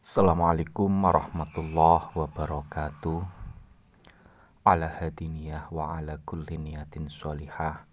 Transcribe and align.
Assalamualaikum 0.00 0.88
warahmatullahi 0.88 2.16
wabarakatuh. 2.16 3.20
Ala 4.64 4.88
hadiniyah 4.88 5.68
wa 5.68 5.92
ala 5.92 6.16
kulli 6.24 6.56
niyatin 6.56 7.12
sholihah. 7.12 7.84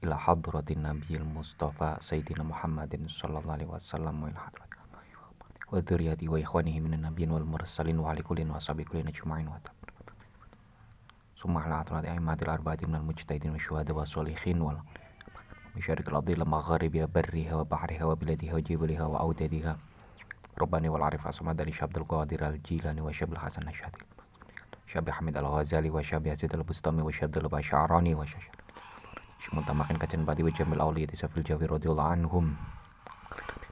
Ila 0.00 0.16
hadratin 0.16 0.80
nabiyil 0.80 1.28
mustafa 1.28 2.00
Sayyidina 2.00 2.40
Muhammadin 2.40 3.04
sallallahu 3.04 3.52
alaihi 3.52 3.68
wasallam 3.68 4.24
Wa 4.24 4.32
ila 4.32 4.40
hadratin 4.48 4.80
wa 5.68 5.76
dhuriyati 5.84 6.24
wa 6.32 6.40
ikhwanihi 6.40 6.80
minan 6.80 7.04
nabiyyin 7.04 7.36
wal 7.36 7.44
mursalin 7.44 8.00
Wa 8.00 8.16
ala 8.16 8.24
kullin 8.24 8.48
wa 8.48 8.56
sabi 8.56 8.88
kullin 8.88 9.12
ajma'in 9.12 9.52
wa 9.52 9.60
Summa 11.36 11.68
ala 11.68 11.84
atrati 11.84 12.08
aimatil 12.08 12.48
arba'ati 12.48 12.88
minal 12.88 13.04
mujtahidin 13.04 13.52
wa 13.52 13.60
syuhada 13.60 13.92
wa 13.92 14.08
sholihin 14.08 14.56
Wa 14.56 14.80
Misyarik 15.76 16.08
al-adil 16.08 16.48
magharibiha 16.48 17.12
barriha 17.12 17.60
wa 17.60 17.68
bahriha 17.68 18.08
wa 18.08 18.16
biladiha 18.16 18.56
wa 18.56 18.64
jibaliha 18.64 19.04
wa 19.04 19.20
audadiha 19.20 19.91
رباني 20.58 20.88
والعارف 20.88 21.26
أسمى 21.26 21.54
داري 21.54 21.72
شعب 21.72 21.96
القادر 21.96 22.48
الجيلاني 22.48 23.00
وشاب 23.00 23.32
الحسن 23.32 23.68
الشاذلي 23.68 24.06
شاب 24.86 25.10
حميد 25.10 25.36
الغزالي 25.36 25.90
وشاب 25.90 26.26
يزيد 26.26 26.54
البستامي 26.54 27.02
وشاب 27.02 27.36
البشعراني 27.36 28.14
وشاب 28.14 28.42
متمكن 29.52 29.96
كتن 29.96 30.24
بعد 30.24 30.40
وجمع 30.42 30.72
الأولياء 30.72 31.14
سفل 31.14 31.38
الجوي 31.38 31.66
رضي 31.66 31.88
الله 31.88 32.04
عنهم. 32.04 32.56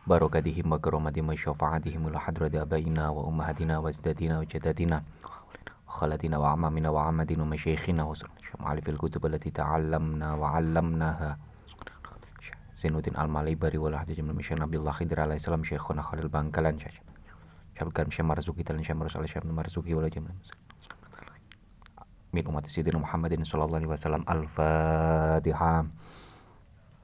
بركاتهم 0.07 0.73
وكرامتهم 0.73 1.29
وشفاعتهم 1.29 2.09
إلى 2.09 2.21
حضرة 2.21 2.63
آبائنا 2.63 3.09
وأمهاتنا 3.09 3.79
وأجدادنا 3.79 4.39
وجداتنا 4.39 5.03
وخالتنا 5.89 6.39
وأعمامنا 6.39 6.89
وعمدنا 6.91 7.43
ومشايخنا 7.43 8.03
وشمال 8.05 8.83
في 8.83 8.91
الكتب 8.91 9.27
التي 9.27 9.51
تعلمنا 9.51 10.35
وعلمناها. 10.35 11.39
Zainuddin 12.81 13.13
Al-Malibari 13.13 13.77
wal 13.77 13.93
Hajjaj 13.93 14.25
min 14.25 14.33
Misyan 14.33 14.65
Nabiullah 14.65 14.97
Khidir 14.97 15.21
alaihi 15.21 15.37
salam 15.37 15.61
Syekhuna 15.61 16.01
Khalil 16.01 16.33
Bangkalan 16.33 16.81
Syabkan 17.77 18.09
Syekh 18.09 18.25
Marzuki 18.25 18.65
Talan 18.65 18.81
Syekh 18.81 18.97
Marzuki 18.97 19.29
Syekh 19.29 19.45
Marzuki 19.45 19.93
wal 19.93 20.09
Jamil 20.09 20.33
min 22.33 22.47
umat 22.47 22.65
Sayyidina 22.65 22.97
Muhammadin 23.03 23.45
sallallahu 23.45 23.85
alaihi 23.85 23.93
wasallam 23.93 24.25
Al-Fatihah 24.25 25.85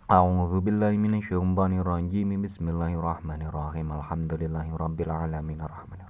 A'udzu 0.07 0.63
billahi 0.63 1.03
minasyaitonir 1.03 1.83
rajim. 1.83 2.31
Bismillahirrahmanirrahim. 2.39 3.91
Alhamdulillahi 3.91 4.71
rabbil 4.71 5.11
alamin. 5.11 5.59
Arrahmanir 5.59 6.07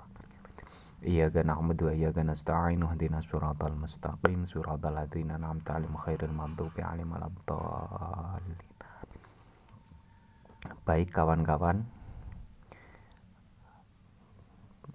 Iyyaka 1.01 1.41
na'budu 1.41 1.89
wa 1.89 1.97
iyyaka 1.97 2.21
nasta'in. 2.21 2.85
Ihdinas 2.85 3.25
siratal 3.25 3.73
mustaqim. 3.73 4.45
Siratal 4.45 4.93
ladzina 5.01 5.41
an'amta 5.41 5.81
'alaihim 5.81 5.97
khairil 5.97 6.37
maghdubi 6.37 6.85
'alaihim 6.85 7.17
waladdallin 7.17 8.76
Baik 10.89 11.15
kawan-kawan, 11.15 11.87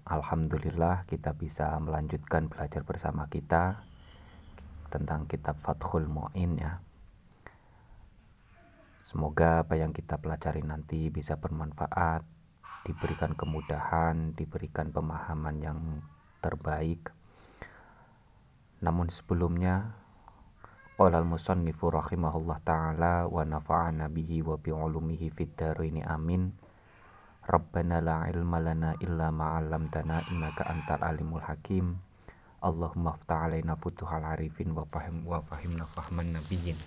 Alhamdulillah 0.02 1.08
kita 1.08 1.32
bisa 1.32 1.78
melanjutkan 1.80 2.50
belajar 2.50 2.84
bersama 2.84 3.30
kita 3.32 3.80
tentang 4.92 5.24
kitab 5.24 5.56
Fathul 5.56 6.10
Mu'in 6.10 6.60
ya. 6.60 6.84
Semoga 9.00 9.64
apa 9.64 9.80
yang 9.80 9.96
kita 9.96 10.20
pelajari 10.20 10.60
nanti 10.60 11.08
bisa 11.08 11.40
bermanfaat, 11.40 12.28
diberikan 12.84 13.32
kemudahan, 13.32 14.36
diberikan 14.36 14.92
pemahaman 14.92 15.56
yang 15.62 15.78
terbaik. 16.44 17.14
Namun 18.82 19.08
sebelumnya 19.08 20.01
Qala 21.02 21.18
al-musannifu 21.18 21.90
rahimahullah 21.90 22.62
ta'ala 22.62 23.26
wa 23.26 23.42
nafa'ana 23.42 24.06
bihi 24.06 24.38
wa 24.46 24.54
bi'ulumihi 24.54 25.34
fid 25.34 25.58
ini 25.82 25.98
amin. 25.98 26.54
Rabbana 27.42 27.98
la 27.98 28.30
ilma 28.30 28.62
lana 28.62 28.94
illa 29.02 29.34
ma 29.34 29.58
'allamtana 29.58 30.22
innaka 30.30 30.62
antal 30.62 31.02
alimul 31.02 31.42
hakim. 31.42 31.98
Allahumma 32.62 33.18
aftah 33.18 33.50
alaina 33.50 33.74
futuhal 33.74 34.22
arifin 34.22 34.78
wa 34.78 34.86
fahim 34.86 35.26
wa 35.26 35.42
fahimna 35.42 35.82
fahman 35.90 36.38
nabiyyin. 36.38 36.78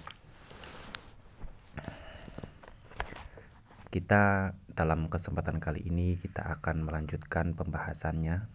Kita 3.91 4.55
dalam 4.71 5.11
kesempatan 5.11 5.59
kali 5.59 5.91
ini 5.91 6.15
kita 6.15 6.55
akan 6.55 6.87
melanjutkan 6.87 7.51
pembahasannya. 7.51 8.47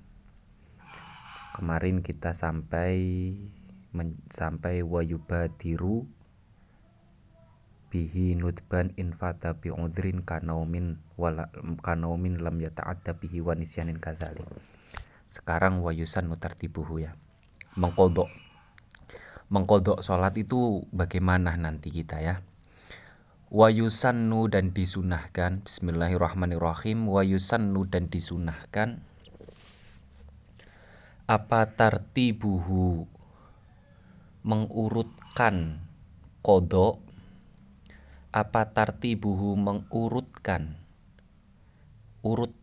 Kemarin 1.52 2.00
kita 2.00 2.32
sampai 2.32 2.96
sampai 4.30 4.86
wayubadiru 4.86 6.06
bihi 7.90 8.38
nudban 8.38 8.94
infata 8.94 9.58
bi 9.58 9.74
udrin 9.74 10.22
kanaumin 10.22 11.02
wala 11.18 11.50
kanaumin 11.82 12.38
lam 12.38 12.62
yata'adda 12.62 13.18
bihi 13.18 13.42
wa 13.42 13.58
nisyanin 13.58 13.98
kadzalik. 13.98 14.46
Sekarang 15.26 15.82
wayusan 15.82 16.30
nutartibuhu 16.30 17.02
ya. 17.02 17.14
Mengkodok. 17.74 18.30
Mengkodok 19.50 20.06
sholat 20.06 20.38
itu 20.38 20.86
bagaimana 20.94 21.58
nanti 21.58 21.90
kita 21.90 22.22
ya. 22.22 22.42
Wayusannu 23.50 24.46
dan 24.46 24.70
disunahkan 24.70 25.66
Bismillahirrahmanirrahim 25.66 27.10
Wayusannu 27.10 27.82
dan 27.90 28.06
disunahkan 28.06 29.02
Apa 31.26 31.66
tartibuhu 31.74 33.10
mengurutkan 34.40 35.84
kodok 36.40 37.10
apa 38.30 38.70
tartibuhu 38.70 39.58
mengurutkan? 39.58 40.78
Urut 42.22 42.54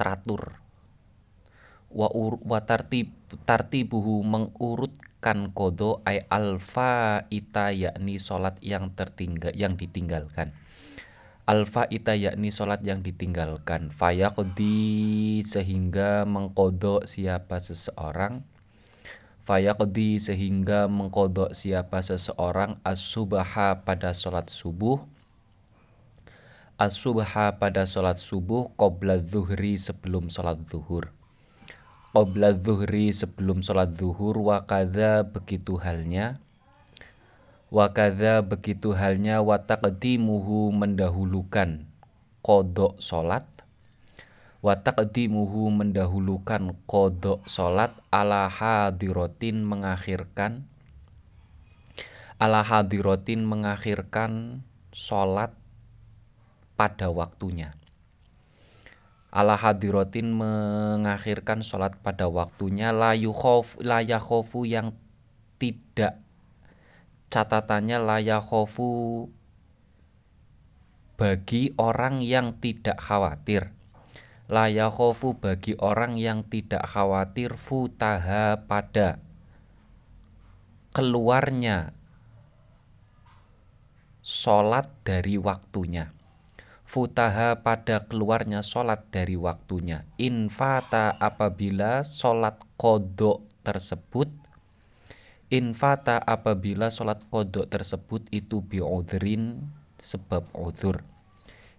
teratur. 0.00 0.64
Wa, 1.92 2.08
ur, 2.10 2.40
wa 2.42 2.64
tartib 2.64 3.12
tartibuhu 3.46 4.24
mengurutkan 4.24 5.52
kodo 5.52 6.00
ay 6.08 6.24
alfa 6.26 7.22
ita 7.30 7.70
yakni 7.70 8.16
solat 8.16 8.58
yang 8.64 8.96
tertinggal 8.96 9.52
yang 9.54 9.76
ditinggalkan. 9.76 10.56
Alfa 11.44 11.84
ita 11.92 12.16
yakni 12.16 12.48
solat 12.48 12.80
yang 12.82 13.04
ditinggalkan. 13.04 13.92
Fayaqdi 13.92 15.44
sehingga 15.44 16.24
mengkodok 16.24 17.04
siapa 17.04 17.60
seseorang 17.60 18.40
fayaqdi 19.44 20.16
sehingga 20.16 20.88
mengkodok 20.88 21.52
siapa 21.52 22.00
seseorang 22.00 22.80
as-subaha 22.80 23.84
pada 23.84 24.16
sholat 24.16 24.48
subuh. 24.48 25.04
As-subha 26.74 27.54
pada 27.62 27.86
sholat 27.86 28.18
subuh 28.18 28.66
qobla 28.74 29.22
zuhri 29.22 29.78
sebelum 29.78 30.26
sholat 30.26 30.58
zuhur. 30.66 31.14
Qobla 32.10 32.50
zuhri 32.58 33.14
sebelum 33.14 33.62
sholat 33.62 33.94
zuhur 33.94 34.34
wakada 34.42 35.22
begitu 35.22 35.78
halnya. 35.78 36.42
Wakada 37.70 38.42
begitu 38.42 38.90
halnya 38.90 39.38
wa 39.38 39.62
taqdimuhu 39.62 40.74
mendahulukan 40.74 41.86
kodok 42.42 42.98
sholat 42.98 43.53
wa 44.64 44.80
taqdimuhu 44.80 45.68
mendahulukan 45.68 46.72
kodok 46.88 47.44
solat 47.44 47.92
ala 48.08 48.48
hadirotin 48.48 49.60
mengakhirkan 49.60 50.64
ala 52.40 52.64
hadirotin 52.64 53.44
mengakhirkan 53.44 54.64
solat 54.88 55.52
pada 56.80 57.12
waktunya. 57.12 57.76
Ala 59.28 59.60
hadirotin 59.60 60.32
mengakhirkan 60.32 61.60
solat 61.60 62.00
pada 62.00 62.32
waktunya. 62.32 62.88
La 62.94 63.12
yukhof 63.12 63.76
la 63.84 64.00
yakhofu 64.00 64.64
yang 64.64 64.96
tidak 65.60 66.24
catatannya 67.28 68.00
la 68.00 68.18
yakhofu 68.22 69.28
bagi 71.20 71.74
orang 71.76 72.24
yang 72.24 72.56
tidak 72.58 72.98
khawatir 72.98 73.74
layakhofu 74.50 75.40
bagi 75.40 75.72
orang 75.80 76.20
yang 76.20 76.44
tidak 76.44 76.84
khawatir 76.84 77.56
futaha 77.56 78.60
pada 78.68 79.22
keluarnya 80.92 81.96
sholat 84.20 84.88
dari 85.04 85.36
waktunya. 85.40 86.12
Futaha 86.84 87.64
pada 87.64 88.04
keluarnya 88.04 88.60
sholat 88.60 89.08
dari 89.08 89.40
waktunya. 89.40 90.04
Infata 90.20 91.16
apabila 91.16 92.04
sholat 92.04 92.60
kodok 92.76 93.48
tersebut 93.64 94.28
infata 95.54 96.18
apabila 96.18 96.90
sholat 96.90 97.22
kodok 97.30 97.70
tersebut 97.70 98.26
itu 98.34 98.58
bi'udrin 98.58 99.62
sebab 100.02 100.50
udur 100.56 101.06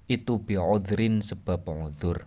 itu 0.08 0.40
bi'udrin 0.40 1.20
sebab 1.20 1.66
udur 1.68 2.24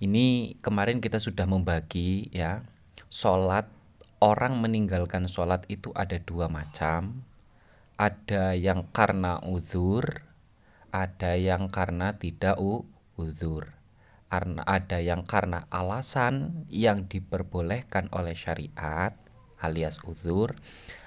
ini 0.00 0.56
kemarin 0.64 0.98
kita 1.04 1.20
sudah 1.20 1.44
membagi 1.44 2.32
ya. 2.32 2.64
Sholat 3.12 3.68
orang 4.24 4.58
meninggalkan 4.58 5.28
sholat 5.28 5.68
itu 5.68 5.92
ada 5.92 6.18
dua 6.18 6.48
macam. 6.50 7.22
Ada 8.00 8.56
yang 8.56 8.88
karena 8.90 9.44
uzur 9.44 10.30
ada 10.90 11.38
yang 11.38 11.70
karena 11.70 12.18
tidak 12.18 12.58
uzur. 13.14 13.78
Ada 14.30 14.98
yang 15.02 15.26
karena 15.26 15.66
alasan 15.70 16.66
yang 16.70 17.10
diperbolehkan 17.10 18.10
oleh 18.14 18.34
syariat 18.34 19.14
alias 19.58 19.98
uzur, 20.06 20.54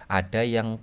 ada 0.07 0.43
yang 0.43 0.79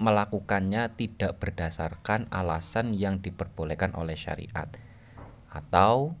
melakukannya 0.00 0.90
tidak 0.96 1.38
berdasarkan 1.38 2.28
alasan 2.32 2.96
yang 2.96 3.20
diperbolehkan 3.20 3.92
oleh 3.92 4.16
syariat. 4.16 4.68
Atau 5.52 6.16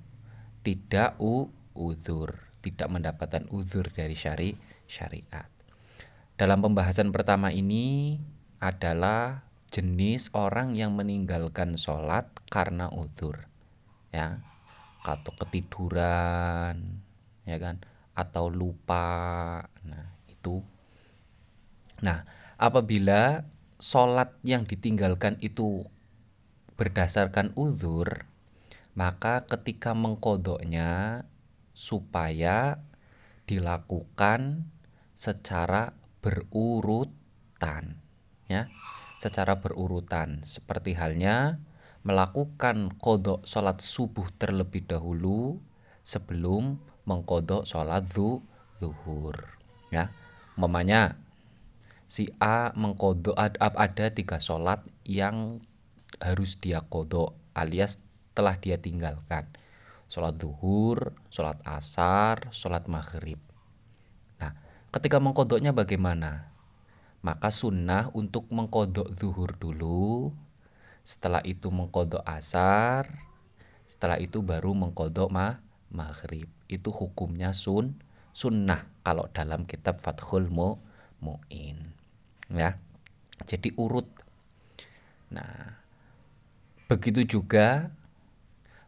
tidak 0.62 1.18
u 1.18 1.50
uzur, 1.74 2.38
tidak 2.62 2.88
mendapatkan 2.88 3.46
uzur 3.50 3.90
dari 3.90 4.14
syari 4.14 4.54
syariat. 4.86 5.50
Dalam 6.38 6.62
pembahasan 6.62 7.10
pertama 7.10 7.50
ini 7.54 8.18
adalah 8.62 9.46
jenis 9.72 10.30
orang 10.36 10.78
yang 10.78 10.94
meninggalkan 10.94 11.74
sholat 11.74 12.28
karena 12.50 12.92
uzur, 12.92 13.48
ya, 14.14 14.38
atau 15.02 15.32
ketiduran, 15.34 17.02
ya 17.42 17.56
kan, 17.58 17.82
atau 18.14 18.52
lupa. 18.52 19.66
Nah, 19.82 20.14
itu. 20.28 20.62
Nah, 22.04 22.26
apabila 22.60 23.46
sholat 23.82 24.34
yang 24.46 24.62
ditinggalkan 24.62 25.40
itu 25.42 25.86
berdasarkan 26.78 27.54
uzur, 27.54 28.26
maka 28.92 29.48
ketika 29.48 29.96
mengkodoknya 29.96 31.24
supaya 31.72 32.84
dilakukan 33.48 34.68
secara 35.16 35.96
berurutan 36.20 37.98
ya 38.46 38.68
secara 39.22 39.62
berurutan. 39.62 40.42
Seperti 40.42 40.98
halnya 40.98 41.62
melakukan 42.02 42.90
kodok 42.98 43.46
sholat 43.46 43.78
subuh 43.78 44.26
terlebih 44.34 44.82
dahulu 44.82 45.62
sebelum 46.02 46.82
mengkodok 47.06 47.62
sholat 47.62 48.02
zuhur 48.10 49.38
ya. 49.94 50.10
Memangnya 50.58 51.16
si 52.10 52.34
A 52.42 52.74
mengkodok 52.74 53.38
ada 53.38 54.06
tiga 54.10 54.42
sholat 54.42 54.82
yang 55.06 55.62
harus 56.18 56.58
dia 56.58 56.82
kodok 56.82 57.38
alias 57.54 58.02
telah 58.32 58.56
dia 58.56 58.80
tinggalkan 58.80 59.48
sholat 60.12 60.36
zuhur, 60.36 61.16
sholat 61.32 61.56
asar, 61.64 62.52
sholat 62.52 62.84
maghrib. 62.84 63.40
Nah, 64.36 64.52
ketika 64.92 65.16
mengkodoknya 65.16 65.72
bagaimana? 65.72 66.52
Maka 67.24 67.48
sunnah 67.48 68.12
untuk 68.12 68.50
mengkodok 68.52 69.08
zuhur 69.16 69.56
dulu, 69.56 70.36
setelah 71.00 71.40
itu 71.48 71.72
mengkodok 71.72 72.20
asar, 72.28 73.08
setelah 73.88 74.20
itu 74.20 74.44
baru 74.44 74.76
mengkodok 74.76 75.32
ma 75.32 75.64
maghrib. 75.88 76.50
Itu 76.68 76.92
hukumnya 76.92 77.56
sun 77.56 77.96
sunnah 78.36 78.84
kalau 79.00 79.28
dalam 79.32 79.64
kitab 79.64 80.00
Fathul 80.04 80.52
Mu 80.52 80.76
Mu'in. 81.24 81.94
Ya. 82.52 82.76
Jadi 83.48 83.72
urut. 83.80 84.08
Nah, 85.32 85.80
begitu 86.84 87.24
juga 87.24 87.88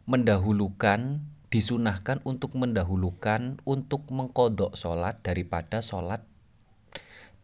mendahulukan 0.05 1.25
disunahkan 1.49 2.21
untuk 2.25 2.53
mendahulukan 2.57 3.57
untuk 3.65 4.05
mengkodok 4.13 4.77
sholat 4.77 5.21
daripada 5.25 5.81
sholat 5.81 6.21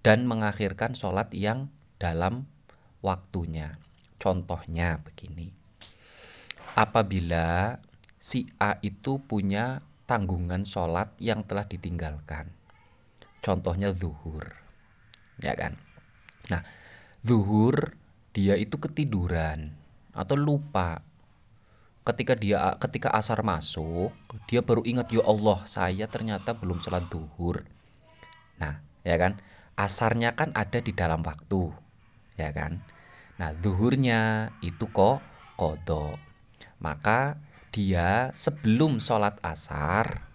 dan 0.05 0.25
mengakhirkan 0.25 0.97
sholat 0.97 1.29
yang 1.33 1.69
dalam 2.01 2.49
waktunya. 3.05 3.77
Contohnya 4.21 5.01
begini, 5.01 5.49
apabila 6.77 7.81
si 8.21 8.45
A 8.61 8.77
itu 8.85 9.17
punya 9.25 9.81
tanggungan 10.05 10.61
sholat 10.61 11.09
yang 11.17 11.41
telah 11.41 11.65
ditinggalkan, 11.65 12.53
contohnya 13.41 13.89
zuhur, 13.97 14.53
ya 15.41 15.57
kan? 15.57 15.81
Nah, 16.53 16.61
zuhur 17.25 17.97
dia 18.37 18.53
itu 18.53 18.77
ketiduran 18.77 19.73
atau 20.13 20.37
lupa 20.37 21.01
ketika 22.01 22.33
dia 22.33 22.73
ketika 22.81 23.13
asar 23.13 23.45
masuk 23.45 24.09
dia 24.49 24.65
baru 24.65 24.81
ingat 24.81 25.13
ya 25.13 25.21
Allah 25.21 25.61
saya 25.69 26.05
ternyata 26.09 26.57
belum 26.57 26.81
sholat 26.81 27.05
duhur. 27.07 27.65
Nah 28.57 28.81
ya 29.05 29.15
kan? 29.21 29.37
Asarnya 29.77 30.33
kan 30.37 30.53
ada 30.53 30.81
di 30.81 30.93
dalam 30.93 31.21
waktu 31.21 31.71
ya 32.37 32.49
kan? 32.53 32.81
Nah 33.37 33.53
duhurnya 33.53 34.53
itu 34.65 34.89
kok 34.89 35.21
kodo 35.57 36.17
maka 36.81 37.37
dia 37.69 38.33
sebelum 38.33 38.97
sholat 38.99 39.37
asar 39.45 40.31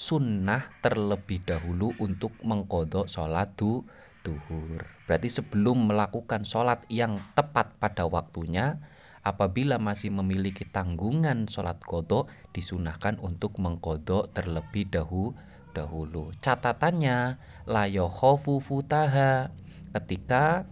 sunnah 0.00 0.64
terlebih 0.80 1.44
dahulu 1.44 1.92
untuk 2.00 2.32
mengkodok 2.40 3.04
sholat 3.04 3.52
du, 3.52 3.84
duhur. 4.24 4.80
Berarti 5.04 5.28
sebelum 5.28 5.92
melakukan 5.92 6.40
sholat 6.48 6.88
yang 6.88 7.20
tepat 7.36 7.76
pada 7.76 8.08
waktunya 8.08 8.80
apabila 9.20 9.76
masih 9.76 10.08
memiliki 10.08 10.64
tanggungan 10.64 11.44
sholat 11.44 11.76
kodok 11.84 12.32
disunahkan 12.56 13.20
untuk 13.20 13.60
mengkodok 13.60 14.32
terlebih 14.32 14.88
dahulu 14.88 15.36
dahulu. 15.70 16.34
Catatannya 16.42 17.38
layohofu 17.68 18.58
futaha. 18.58 19.54
Ketika 19.90 20.66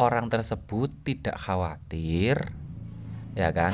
orang 0.00 0.28
tersebut 0.28 0.92
tidak 1.04 1.36
khawatir 1.36 2.52
ya 3.36 3.50
kan? 3.52 3.72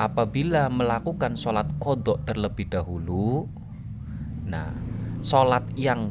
Apabila 0.00 0.66
melakukan 0.72 1.36
sholat 1.38 1.68
kodok 1.78 2.24
terlebih 2.26 2.70
dahulu 2.70 3.46
nah 4.42 4.74
sholat 5.22 5.62
yang 5.78 6.10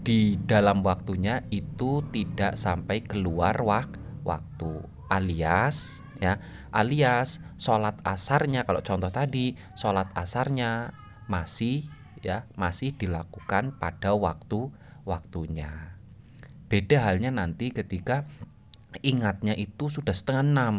di 0.00 0.40
dalam 0.48 0.80
waktunya 0.80 1.44
itu 1.52 2.00
tidak 2.14 2.56
sampai 2.56 3.04
keluar 3.04 3.58
wak 3.60 4.00
waktu 4.24 4.95
alias 5.08 6.02
ya 6.18 6.40
alias 6.74 7.40
sholat 7.56 7.96
asarnya. 8.02 8.64
Kalau 8.68 8.80
contoh 8.82 9.10
tadi 9.12 9.56
sholat 9.78 10.10
asarnya 10.16 10.92
masih 11.26 11.86
ya 12.22 12.48
masih 12.58 12.94
dilakukan 12.94 13.76
pada 13.76 14.14
waktu 14.16 14.70
waktunya. 15.06 15.96
Beda 16.66 17.06
halnya 17.06 17.30
nanti 17.30 17.70
ketika 17.70 18.26
ingatnya 19.04 19.54
itu 19.54 19.92
sudah 19.92 20.16
setengah 20.16 20.42
enam 20.42 20.74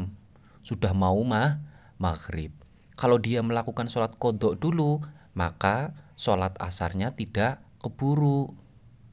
sudah 0.66 0.92
mau 0.92 1.22
mah 1.24 1.64
maghrib. 1.96 2.52
Kalau 2.98 3.22
dia 3.22 3.40
melakukan 3.40 3.88
sholat 3.88 4.18
kodok 4.20 4.60
dulu 4.60 5.00
maka 5.38 5.96
sholat 6.18 6.58
asarnya 6.60 7.14
tidak 7.14 7.62
keburu 7.80 8.52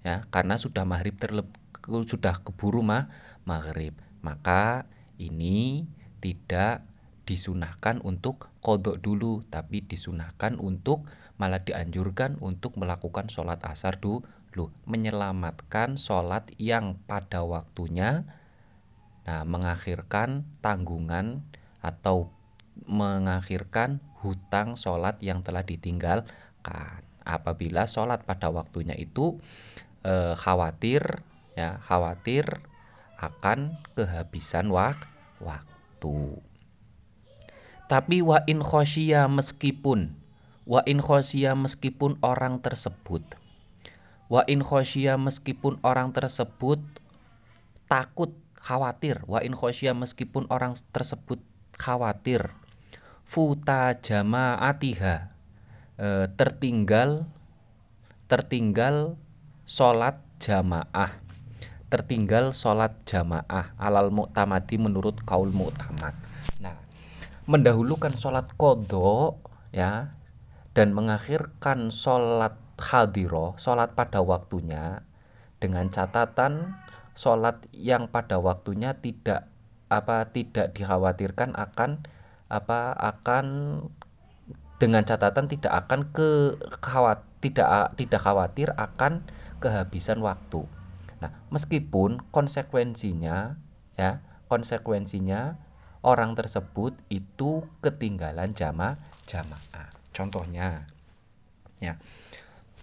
ya 0.02 0.24
karena 0.32 0.56
sudah 0.56 0.82
maghrib 0.88 1.14
terlebih 1.20 1.54
sudah 2.08 2.40
keburu 2.40 2.80
mah 2.80 3.12
maghrib. 3.44 3.94
Maka 4.24 4.88
ini 5.18 5.86
tidak 6.18 6.82
disunahkan 7.24 8.04
untuk 8.04 8.52
kodok 8.60 9.00
dulu 9.00 9.40
tapi 9.48 9.80
disunahkan 9.84 10.60
untuk 10.60 11.08
malah 11.40 11.64
dianjurkan 11.64 12.38
untuk 12.38 12.76
melakukan 12.78 13.32
sholat 13.32 13.60
asar 13.66 13.98
dulu. 13.98 14.70
Menyelamatkan 14.86 15.98
sholat 15.98 16.52
yang 16.60 17.00
pada 17.08 17.42
waktunya 17.42 18.28
nah 19.24 19.40
mengakhirkan 19.40 20.44
tanggungan 20.60 21.40
atau 21.80 22.28
mengakhirkan 22.84 24.04
hutang 24.20 24.76
sholat 24.76 25.16
yang 25.24 25.40
telah 25.40 25.64
ditinggalkan. 25.64 26.28
Apabila 27.24 27.88
sholat 27.88 28.20
pada 28.28 28.52
waktunya 28.52 28.92
itu 29.00 29.40
eh, 30.04 30.36
khawatir 30.36 31.24
ya 31.56 31.80
khawatir 31.80 32.44
akan 33.18 33.78
kehabisan 33.94 34.70
wak 34.70 34.98
waktu. 35.42 36.38
Tapi 37.84 38.24
wa 38.24 38.40
in 38.48 38.64
khosya 38.64 39.28
meskipun 39.28 40.16
wa 40.64 40.80
in 40.88 41.04
khosya 41.04 41.52
meskipun 41.52 42.16
orang 42.24 42.64
tersebut 42.64 43.20
wa 44.32 44.40
in 44.48 44.64
khosya 44.64 45.20
meskipun 45.20 45.76
orang 45.84 46.08
tersebut 46.16 46.80
takut 47.84 48.32
khawatir 48.56 49.20
wa 49.28 49.44
in 49.44 49.52
khosya 49.52 49.92
meskipun 49.92 50.48
orang 50.48 50.72
tersebut 50.96 51.36
khawatir 51.76 52.56
futa 53.28 53.92
jamaatiha 54.00 55.28
e, 56.00 56.08
tertinggal 56.32 57.28
tertinggal 58.24 59.20
sholat 59.68 60.16
jamaah 60.40 61.23
tertinggal 61.94 62.50
sholat 62.50 63.06
jamaah 63.06 63.78
alal 63.78 64.10
mu'tamadi 64.10 64.82
menurut 64.82 65.22
kaul 65.22 65.54
mu'tamad. 65.54 66.10
Nah, 66.58 66.74
mendahulukan 67.46 68.10
sholat 68.18 68.50
kodok 68.58 69.38
ya 69.70 70.18
dan 70.74 70.90
mengakhirkan 70.90 71.94
sholat 71.94 72.58
hadiro, 72.82 73.54
sholat 73.62 73.94
pada 73.94 74.18
waktunya 74.26 75.06
dengan 75.62 75.86
catatan 75.86 76.74
sholat 77.14 77.62
yang 77.70 78.10
pada 78.10 78.42
waktunya 78.42 78.98
tidak 78.98 79.46
apa 79.86 80.26
tidak 80.34 80.74
dikhawatirkan 80.74 81.54
akan 81.54 82.02
apa 82.50 82.90
akan 82.90 83.46
dengan 84.82 85.06
catatan 85.06 85.46
tidak 85.46 85.86
akan 85.86 86.10
ke 86.10 86.58
khawat, 86.82 87.22
tidak 87.38 87.94
tidak 87.94 88.18
khawatir 88.18 88.74
akan 88.74 89.22
kehabisan 89.62 90.18
waktu. 90.18 90.66
Nah, 91.24 91.32
meskipun 91.48 92.20
konsekuensinya 92.28 93.56
ya, 93.96 94.20
konsekuensinya 94.52 95.56
orang 96.04 96.36
tersebut 96.36 97.00
itu 97.08 97.64
ketinggalan 97.80 98.52
jama 98.52 99.00
jamaah. 99.24 99.88
Contohnya 100.12 100.84
ya. 101.80 101.96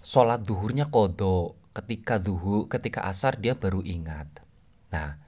Sholat 0.01 0.41
duhurnya 0.41 0.89
kodo 0.89 1.53
ketika 1.77 2.17
duhu 2.17 2.65
ketika 2.65 3.05
asar 3.05 3.37
dia 3.37 3.53
baru 3.53 3.85
ingat. 3.85 4.41
Nah, 4.89 5.21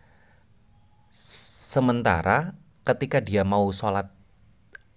sementara 1.14 2.58
ketika 2.82 3.22
dia 3.22 3.46
mau 3.46 3.70
sholat 3.70 4.10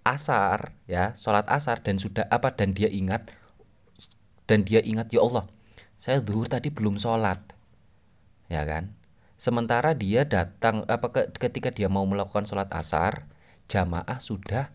asar 0.01 0.73
ya 0.89 1.13
sholat 1.13 1.45
asar 1.51 1.85
dan 1.85 2.01
sudah 2.01 2.25
apa 2.33 2.49
dan 2.55 2.73
dia 2.73 2.89
ingat 2.89 3.29
dan 4.49 4.63
dia 4.63 4.81
ingat 4.81 5.11
ya 5.11 5.21
Allah 5.21 5.45
saya 5.99 6.23
duhur 6.23 6.47
tadi 6.47 6.71
belum 6.71 6.95
sholat 6.95 7.56
ya 8.47 8.63
kan? 8.67 8.95
Sementara 9.37 9.93
dia 9.93 10.25
datang 10.25 10.81
apa 10.89 11.13
ketika 11.37 11.69
dia 11.69 11.87
mau 11.87 12.03
melakukan 12.09 12.49
sholat 12.49 12.73
asar 12.73 13.29
jamaah 13.69 14.17
sudah 14.17 14.73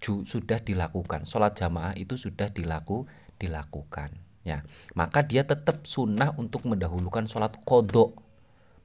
ju, 0.00 0.24
sudah 0.24 0.64
dilakukan. 0.64 1.28
Sholat 1.28 1.58
jamaah 1.58 1.92
itu 1.98 2.16
sudah 2.16 2.48
dilaku 2.48 3.04
dilakukan. 3.36 4.16
Ya. 4.46 4.64
Maka 4.96 5.28
dia 5.28 5.44
tetap 5.44 5.84
sunnah 5.84 6.32
untuk 6.40 6.64
mendahulukan 6.64 7.28
sholat 7.28 7.60
kodok. 7.68 8.16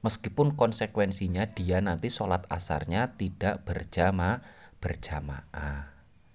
Meskipun 0.04 0.52
konsekuensinya 0.60 1.48
dia 1.56 1.80
nanti 1.80 2.12
sholat 2.12 2.44
asarnya 2.52 3.16
tidak 3.16 3.64
berjamaah 3.64 4.44
berjamaah. 4.84 5.88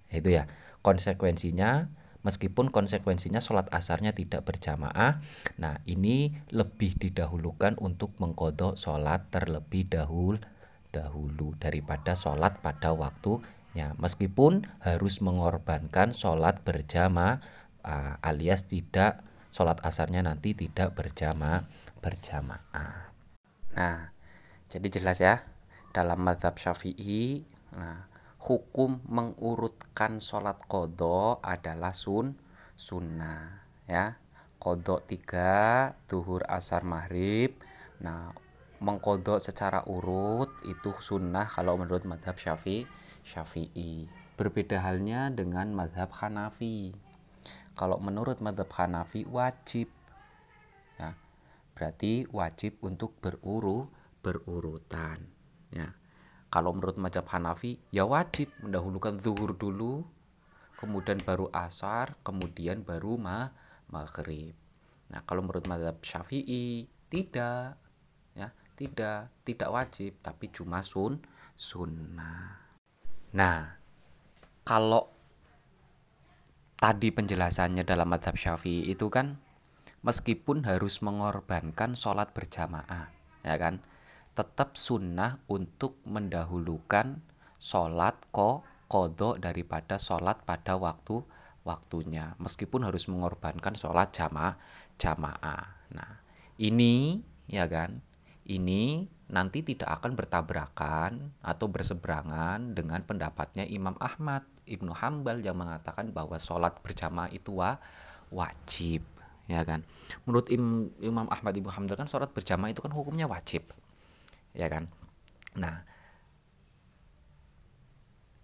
Itu 0.10 0.34
ya, 0.34 0.50
konsekuensinya 0.82 1.86
meskipun 2.26 2.68
konsekuensinya 2.74 3.40
sholat 3.40 3.72
asarnya 3.72 4.12
tidak 4.12 4.44
berjamaah. 4.44 5.24
Nah, 5.62 5.80
ini 5.88 6.36
lebih 6.52 7.00
didahulukan 7.00 7.80
untuk 7.80 8.12
mengkodok 8.20 8.76
sholat 8.76 9.32
terlebih 9.32 9.88
dahulu 9.88 10.42
dahulu 10.90 11.54
daripada 11.62 12.18
sholat 12.18 12.58
pada 12.66 12.98
waktunya. 12.98 13.94
Meskipun 14.02 14.66
harus 14.82 15.22
mengorbankan 15.22 16.18
sholat 16.18 16.66
berjamaah 16.66 17.40
alias 18.26 18.66
tidak 18.66 19.22
sholat 19.54 19.80
asarnya 19.86 20.26
nanti 20.26 20.58
tidak 20.58 20.98
berjamaah 20.98 21.64
berjamaah. 22.02 23.14
Nah, 23.78 24.12
jadi 24.68 24.88
jelas 24.90 25.22
ya 25.22 25.46
dalam 25.94 26.26
madhab 26.26 26.58
syafi'i. 26.58 27.46
Nah, 27.78 28.09
hukum 28.40 29.04
mengurutkan 29.12 30.24
sholat 30.24 30.64
kodo 30.66 31.44
adalah 31.44 31.92
sun 31.92 32.40
sunnah 32.80 33.68
ya. 33.86 34.16
Kodok 34.60 35.08
tiga 35.08 35.96
duhur 36.08 36.44
asar 36.44 36.84
maghrib. 36.84 37.56
Nah 38.04 38.32
mengkodok 38.84 39.40
secara 39.40 39.84
urut 39.88 40.52
itu 40.68 40.92
sunnah 41.00 41.48
kalau 41.48 41.80
menurut 41.80 42.04
madhab 42.04 42.36
syafi'i 42.36 42.88
syafi'i. 43.24 44.08
Berbeda 44.36 44.84
halnya 44.84 45.32
dengan 45.32 45.72
madhab 45.76 46.12
hanafi. 46.16 46.96
Kalau 47.76 48.00
menurut 48.04 48.40
madhab 48.44 48.68
hanafi 48.76 49.24
wajib 49.28 49.92
ya. 51.00 51.16
Berarti 51.76 52.28
wajib 52.32 52.84
untuk 52.84 53.16
beruru 53.24 53.88
berurutan 54.20 55.24
ya 55.72 55.99
kalau 56.50 56.74
menurut 56.74 56.98
mazhab 56.98 57.30
Hanafi 57.30 57.78
ya 57.94 58.10
wajib 58.10 58.50
mendahulukan 58.66 59.22
zuhur 59.22 59.54
dulu, 59.54 60.02
kemudian 60.82 61.22
baru 61.22 61.46
asar, 61.54 62.18
kemudian 62.26 62.82
baru 62.82 63.22
ma 63.22 63.54
maghrib. 63.94 64.58
Nah, 65.14 65.22
kalau 65.26 65.46
menurut 65.46 65.66
mazhab 65.70 66.02
Syafi'i 66.02 66.90
tidak 67.10 67.78
ya, 68.34 68.50
tidak 68.74 69.30
tidak 69.46 69.70
wajib 69.70 70.18
tapi 70.26 70.50
cuma 70.50 70.82
sun 70.82 71.22
sunnah. 71.54 72.66
Nah, 73.34 73.78
kalau 74.66 75.10
tadi 76.78 77.14
penjelasannya 77.14 77.86
dalam 77.86 78.10
mazhab 78.10 78.34
Syafi'i 78.34 78.90
itu 78.90 79.06
kan 79.14 79.38
meskipun 80.02 80.66
harus 80.66 81.04
mengorbankan 81.06 81.94
sholat 81.94 82.32
berjamaah, 82.32 83.12
ya 83.46 83.56
kan? 83.60 83.84
Tetap 84.40 84.80
sunnah 84.80 85.44
untuk 85.52 86.00
mendahulukan 86.08 87.20
sholat 87.60 88.16
ko 88.32 88.64
kodok 88.88 89.44
daripada 89.44 90.00
sholat 90.00 90.48
pada 90.48 90.80
waktu 90.80 91.20
waktunya. 91.68 92.40
Meskipun 92.40 92.88
harus 92.88 93.12
mengorbankan 93.12 93.76
sholat 93.76 94.16
jamaah 94.16 94.56
jamaah. 94.96 95.92
Nah 95.92 96.12
ini 96.56 97.20
ya 97.52 97.68
kan? 97.68 98.00
Ini 98.48 99.12
nanti 99.28 99.62
tidak 99.62 100.00
akan 100.00 100.16
bertabrakan 100.16 101.12
atau 101.44 101.68
berseberangan 101.68 102.74
dengan 102.74 103.04
pendapatnya 103.04 103.68
Imam 103.68 104.00
Ahmad. 104.00 104.48
Ibnu 104.64 104.96
Hambal 104.96 105.44
yang 105.44 105.60
mengatakan 105.60 106.16
bahwa 106.16 106.40
sholat 106.40 106.80
berjamaah 106.80 107.28
itu 107.34 107.60
wa, 107.60 107.76
wajib 108.32 109.04
ya 109.52 109.68
kan? 109.68 109.84
Menurut 110.24 110.48
Imam 111.04 111.28
Ahmad 111.28 111.60
Ibnu 111.60 111.68
Hambal 111.76 112.00
kan 112.00 112.08
sholat 112.08 112.32
berjamaah 112.32 112.72
itu 112.72 112.80
kan 112.80 112.96
hukumnya 112.96 113.28
wajib 113.28 113.68
ya 114.54 114.68
kan? 114.70 114.90
Nah 115.58 115.86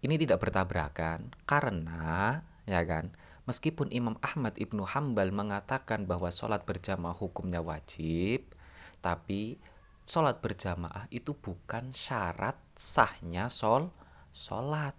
ini 0.06 0.16
tidak 0.22 0.42
bertabrakan 0.46 1.34
karena 1.50 2.42
ya 2.70 2.82
kan 2.86 3.10
meskipun 3.50 3.90
Imam 3.90 4.18
Ahmad 4.22 4.54
Ibnu 4.58 4.86
Hambal 4.86 5.34
mengatakan 5.34 6.06
bahwa 6.06 6.30
sholat 6.30 6.66
berjamaah 6.66 7.18
hukumnya 7.18 7.62
wajib 7.62 8.54
tapi 9.02 9.58
sholat 10.06 10.42
berjamaah 10.42 11.10
itu 11.10 11.34
bukan 11.34 11.90
syarat 11.90 12.58
sahnya 12.78 13.50
sol 13.50 13.90
sholat. 14.30 14.94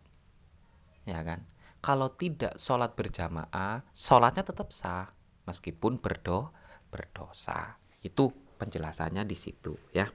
Ya 1.06 1.22
kan? 1.22 1.46
Kalau 1.78 2.10
tidak 2.18 2.58
sholat 2.58 2.98
berjamaah 2.98 3.86
sholatnya 3.94 4.42
tetap 4.42 4.74
sah 4.74 5.06
meskipun 5.46 6.02
berdo 6.02 6.50
berdosa. 6.90 7.78
Itu 8.02 8.34
penjelasannya 8.56 9.22
di 9.28 9.36
situ 9.36 9.76
ya 9.92 10.08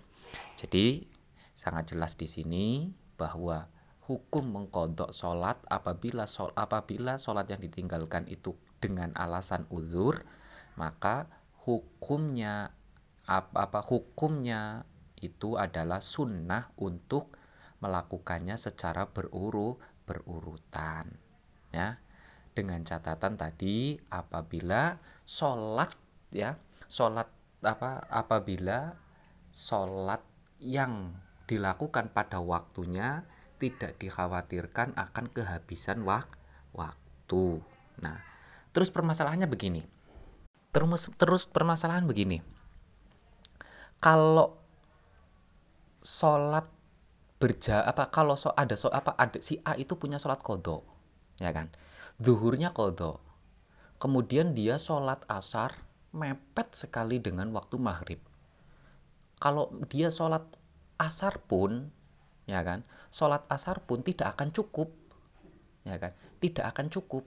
jadi 0.56 1.06
sangat 1.56 1.94
jelas 1.96 2.18
di 2.18 2.26
sini 2.26 2.68
bahwa 3.18 3.70
hukum 4.06 4.50
mengkodok 4.50 5.14
sholat 5.14 5.62
apabila 5.70 6.26
sol, 6.26 6.52
apabila 6.58 7.22
sholat 7.22 7.48
yang 7.48 7.62
ditinggalkan 7.62 8.26
itu 8.28 8.58
dengan 8.82 9.14
alasan 9.14 9.70
uzur 9.70 10.26
maka 10.76 11.30
hukumnya 11.64 12.74
apa, 13.30 13.70
apa 13.70 13.80
hukumnya 13.86 14.90
itu 15.22 15.56
adalah 15.56 16.02
sunnah 16.02 16.74
untuk 16.82 17.38
melakukannya 17.82 18.58
secara 18.58 19.10
beruru 19.10 19.78
berurutan 20.06 21.08
ya. 21.70 22.02
Dengan 22.52 22.84
catatan 22.84 23.40
tadi 23.40 23.96
apabila 24.12 25.00
sholat 25.24 25.88
ya 26.36 26.60
sholat 26.92 27.32
apa 27.64 28.04
apabila 28.12 29.00
sholat 29.52 30.24
yang 30.58 31.16
dilakukan 31.46 32.16
pada 32.16 32.40
waktunya 32.40 33.28
tidak 33.60 34.00
dikhawatirkan 34.02 34.98
akan 34.98 35.26
kehabisan 35.30 36.02
wak 36.08 36.28
waktu. 36.74 37.62
Nah, 38.02 38.18
terus 38.74 38.90
permasalahannya 38.90 39.46
begini. 39.46 39.86
Terus 40.72 41.12
terus 41.20 41.44
permasalahan 41.46 42.08
begini. 42.08 42.40
Kalau 44.02 44.58
sholat 46.02 46.66
berja 47.42 47.82
apa 47.82 48.14
kalau 48.14 48.38
so, 48.38 48.54
ada 48.54 48.78
so 48.78 48.90
apa 48.94 49.18
ada 49.18 49.42
si 49.42 49.58
A 49.66 49.74
itu 49.74 49.98
punya 49.98 50.22
sholat 50.22 50.46
kodok 50.46 50.86
ya 51.42 51.50
kan 51.50 51.74
zuhurnya 52.22 52.70
kodok 52.70 53.18
kemudian 53.98 54.54
dia 54.54 54.78
sholat 54.78 55.26
asar 55.26 55.74
mepet 56.14 56.70
sekali 56.78 57.18
dengan 57.18 57.50
waktu 57.50 57.82
maghrib 57.82 58.22
kalau 59.42 59.74
dia 59.90 60.14
sholat 60.14 60.46
asar 61.02 61.42
pun 61.42 61.90
ya 62.46 62.62
kan? 62.62 62.86
Sholat 63.10 63.50
asar 63.50 63.82
pun 63.82 64.06
tidak 64.06 64.38
akan 64.38 64.54
cukup 64.54 64.94
ya 65.82 65.98
kan? 65.98 66.14
Tidak 66.38 66.62
akan 66.62 66.94
cukup. 66.94 67.26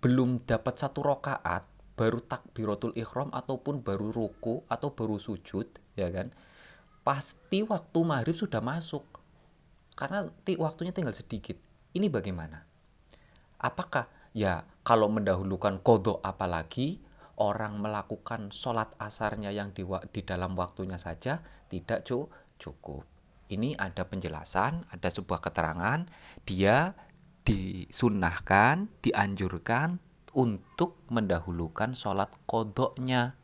Belum 0.00 0.40
dapat 0.48 0.80
satu 0.80 1.04
rokaat 1.04 1.68
baru 1.92 2.24
takbiratul 2.24 2.96
ikhram 2.96 3.28
ataupun 3.36 3.84
baru 3.84 4.08
ruku 4.08 4.64
atau 4.64 4.96
baru 4.96 5.20
sujud 5.20 5.68
ya 5.92 6.08
kan? 6.08 6.32
Pasti 7.04 7.60
waktu 7.68 7.98
maghrib 8.00 8.32
sudah 8.32 8.64
masuk. 8.64 9.04
Karena 9.92 10.24
waktunya 10.56 10.96
tinggal 10.96 11.12
sedikit. 11.12 11.60
Ini 11.92 12.08
bagaimana? 12.08 12.64
Apakah 13.60 14.08
ya 14.32 14.64
kalau 14.80 15.12
mendahulukan 15.12 15.84
kodok 15.84 16.24
apalagi 16.24 17.04
orang 17.40 17.80
melakukan 17.80 18.52
sholat 18.52 18.92
asarnya 19.00 19.48
yang 19.48 19.72
di, 19.72 19.82
di 20.12 20.20
dalam 20.20 20.52
waktunya 20.54 21.00
saja 21.00 21.40
tidak 21.72 22.04
cukup. 22.60 23.08
Ini 23.50 23.74
ada 23.74 24.06
penjelasan, 24.06 24.86
ada 24.92 25.08
sebuah 25.10 25.42
keterangan, 25.42 26.06
dia 26.46 26.94
disunahkan 27.42 28.86
dianjurkan 29.02 29.98
untuk 30.36 31.02
mendahulukan 31.10 31.96
sholat 31.96 32.30
kodoknya 32.46 33.34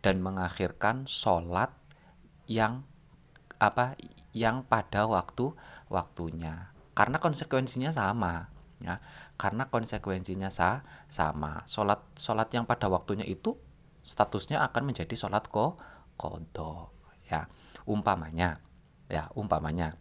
dan 0.00 0.24
mengakhirkan 0.24 1.04
sholat 1.04 1.74
yang 2.48 2.88
apa 3.60 3.98
yang 4.32 4.64
pada 4.64 5.04
waktu 5.04 5.52
waktunya. 5.92 6.72
Karena 6.96 7.20
konsekuensinya 7.20 7.90
sama 7.90 8.54
ya 8.82 9.00
karena 9.34 9.66
konsekuensinya 9.66 10.50
sah 10.50 10.86
sama. 11.10 11.66
Sholat 11.66 12.14
sholat 12.14 12.48
yang 12.54 12.64
pada 12.66 12.86
waktunya 12.86 13.26
itu 13.26 13.58
statusnya 14.04 14.62
akan 14.62 14.92
menjadi 14.94 15.14
sholat 15.14 15.50
ko 15.50 15.78
kodok 16.14 16.94
ya. 17.26 17.50
Umpamanya 17.84 18.62
ya 19.10 19.28
umpamanya. 19.34 19.98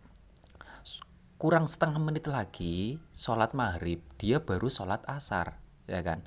Kurang 1.42 1.68
setengah 1.68 2.00
menit 2.00 2.30
lagi 2.30 3.02
sholat 3.12 3.52
maghrib 3.52 4.00
dia 4.16 4.40
baru 4.40 4.70
sholat 4.70 5.04
asar 5.10 5.60
ya 5.90 6.00
kan? 6.06 6.24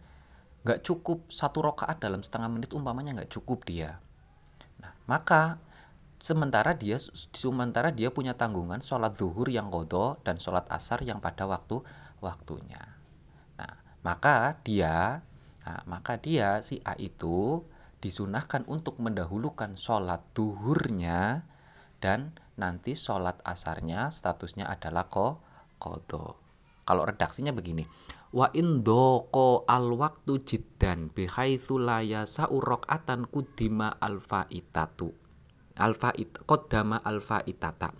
Nggak 0.67 0.83
cukup 0.83 1.31
satu 1.31 1.63
rokaat 1.63 2.03
dalam 2.03 2.21
setengah 2.21 2.51
menit 2.51 2.75
umpamanya 2.75 3.17
nggak 3.23 3.33
cukup 3.33 3.65
dia. 3.65 4.03
Nah 4.83 4.93
maka 5.07 5.63
sementara 6.21 6.75
dia 6.75 6.99
sementara 7.33 7.95
dia 7.95 8.11
punya 8.11 8.35
tanggungan 8.35 8.83
sholat 8.83 9.15
zuhur 9.15 9.47
yang 9.47 9.71
kodo 9.71 10.19
dan 10.27 10.43
sholat 10.43 10.67
asar 10.69 11.01
yang 11.07 11.23
pada 11.23 11.47
waktu 11.47 11.81
waktunya 12.21 12.96
maka 14.07 14.63
dia 14.63 15.27
nah, 15.67 15.83
maka 15.91 16.23
dia 16.23 16.63
si 16.63 16.79
A 16.87 16.95
itu 16.95 17.67
disunahkan 17.99 18.63
untuk 18.71 19.03
mendahulukan 19.03 19.75
sholat 19.75 20.23
duhurnya 20.31 21.43
dan 21.99 22.39
nanti 22.55 22.95
sholat 22.95 23.43
asarnya 23.43 24.15
statusnya 24.15 24.71
adalah 24.71 25.11
ko 25.11 25.43
kodo. 25.83 26.39
Kalau 26.87 27.03
redaksinya 27.03 27.51
begini 27.51 27.83
wa 28.37 28.53
indoko 28.53 29.65
al 29.65 29.97
waktu 29.97 30.43
jiddan 30.45 31.09
bihaitsu 31.09 31.81
la 31.81 32.05
yasa'u 32.05 32.61
atan 32.85 33.25
kudima 33.31 33.97
alfa 33.97 34.45
itatu 34.53 35.09
alfa 35.79 36.11
it 36.21 36.37
alfa 36.45 37.39
itata 37.49 37.97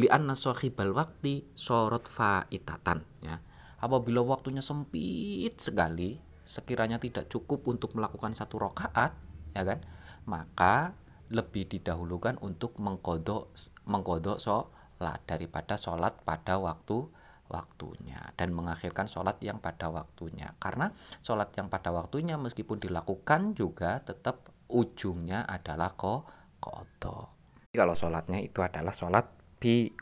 li 0.00 0.10
anna 0.10 0.34
sahibal 0.34 0.90
wakti 0.90 1.46
sorot 1.54 2.08
fa 2.10 2.50
itatan 2.50 3.04
ya 3.22 3.38
apabila 3.82 4.24
waktunya 4.24 4.64
sempit 4.64 5.58
sekali 5.60 6.16
sekiranya 6.46 7.02
tidak 7.02 7.26
cukup 7.26 7.66
untuk 7.66 7.98
melakukan 7.98 8.32
satu 8.32 8.62
rokaat 8.62 9.12
ya 9.52 9.62
kan 9.66 9.82
maka 10.26 10.94
lebih 11.32 11.66
didahulukan 11.66 12.38
untuk 12.38 12.78
mengkodok 12.78 13.50
mengkodok 13.86 14.38
sholat 14.38 15.20
daripada 15.26 15.74
sholat 15.74 16.14
pada 16.22 16.58
waktu 16.62 17.06
waktunya 17.46 18.18
dan 18.34 18.50
mengakhirkan 18.50 19.06
sholat 19.06 19.38
yang 19.38 19.62
pada 19.62 19.86
waktunya. 19.86 20.58
Karena 20.58 20.90
sholat 21.22 21.54
yang 21.54 21.70
pada 21.70 21.94
waktunya 21.94 22.34
meskipun 22.34 22.82
dilakukan 22.82 23.54
juga 23.54 24.02
tetap 24.02 24.50
ujungnya 24.66 25.46
adalah 25.46 25.94
ko 25.94 26.26
kodo 26.58 27.36
kalau 27.70 27.94
sholatnya 27.94 28.42
itu 28.42 28.64
adalah 28.64 28.90
sholat 28.90 29.28
bi 29.60 29.92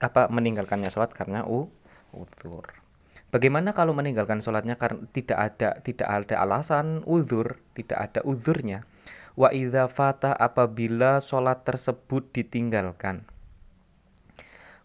apa 0.00 0.30
meninggalkannya 0.32 0.88
sholat 0.88 1.12
karena 1.12 1.44
u 1.44 1.68
udur 2.14 2.64
bagaimana 3.30 3.76
kalau 3.76 3.92
meninggalkan 3.96 4.40
sholatnya 4.40 4.76
karena 4.76 5.04
tidak 5.12 5.38
ada 5.38 5.68
tidak 5.80 6.08
ada 6.08 6.34
alasan 6.42 7.04
udur 7.04 7.60
tidak 7.72 7.98
ada 8.10 8.20
uzurnya? 8.24 8.84
Wa 9.38 9.54
idza 9.54 9.86
fata 9.86 10.34
apabila 10.34 11.22
sholat 11.22 11.62
tersebut 11.62 12.34
ditinggalkan. 12.34 13.22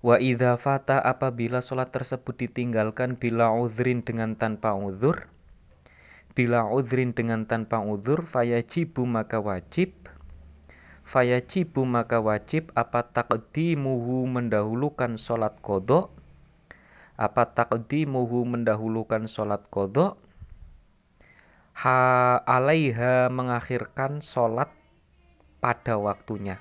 Wa 0.05 0.21
idza 0.21 0.53
fata 0.61 1.01
apabila 1.01 1.57
sholat 1.57 1.89
tersebut 1.89 2.37
ditinggalkan 2.37 3.17
bila 3.17 3.49
uzrin 3.49 4.05
dengan 4.05 4.37
tanpa 4.37 4.77
uzur? 4.77 5.25
Bila 6.37 6.69
uzrin 6.69 7.17
dengan 7.17 7.49
tanpa 7.49 7.81
uzur 7.81 8.29
fayajibu 8.29 9.09
maka 9.09 9.41
wajib. 9.41 9.97
Fayajibu 11.01 11.81
maka 11.89 12.21
wajib. 12.21 12.69
Apa 12.77 13.09
takdimuhu 13.09 14.29
mendahulukan 14.29 15.17
sholat 15.17 15.57
kodok 15.65 16.13
apa 17.13 17.49
takdimuhu 17.53 18.45
mendahulukan 18.45 19.29
sholat 19.29 19.61
kodok 19.69 20.17
ha 21.77 22.41
alaiha 22.45 23.29
mengakhirkan 23.29 24.25
sholat 24.25 24.73
pada 25.61 26.01
waktunya 26.01 26.57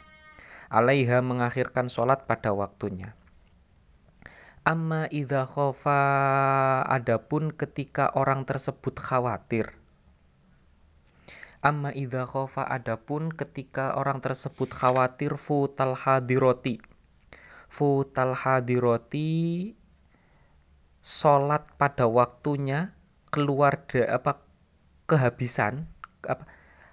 alaiha 0.68 1.24
mengakhirkan 1.24 1.88
sholat 1.88 2.28
pada 2.28 2.52
waktunya 2.52 3.16
Amma 4.62 5.10
idha 5.10 5.42
khofa 5.42 5.98
adapun 6.86 7.50
ketika 7.50 8.14
orang 8.14 8.46
tersebut 8.46 8.94
khawatir. 8.94 9.74
Amma 11.58 11.90
idha 11.90 12.22
khofa 12.30 12.70
adapun 12.70 13.34
ketika 13.34 13.98
orang 13.98 14.22
tersebut 14.22 14.70
khawatir 14.70 15.34
futal 15.34 15.98
hadiroti. 15.98 16.78
Futal 17.66 18.38
hadiroti 18.38 19.74
sholat 21.02 21.66
pada 21.74 22.06
waktunya 22.06 22.94
keluar 23.34 23.82
de, 23.90 24.06
apa 24.06 24.38
kehabisan 25.10 25.90
apa 26.22 26.46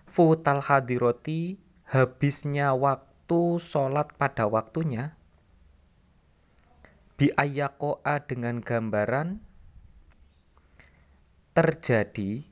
futal 0.09 0.65
hadiroti 0.65 1.61
habisnya 1.85 2.73
waktu 2.73 3.61
sholat 3.61 4.09
pada 4.17 4.49
waktunya 4.49 5.13
biayakoa 7.21 8.25
dengan 8.25 8.65
gambaran 8.65 9.45
terjadi 11.53 12.49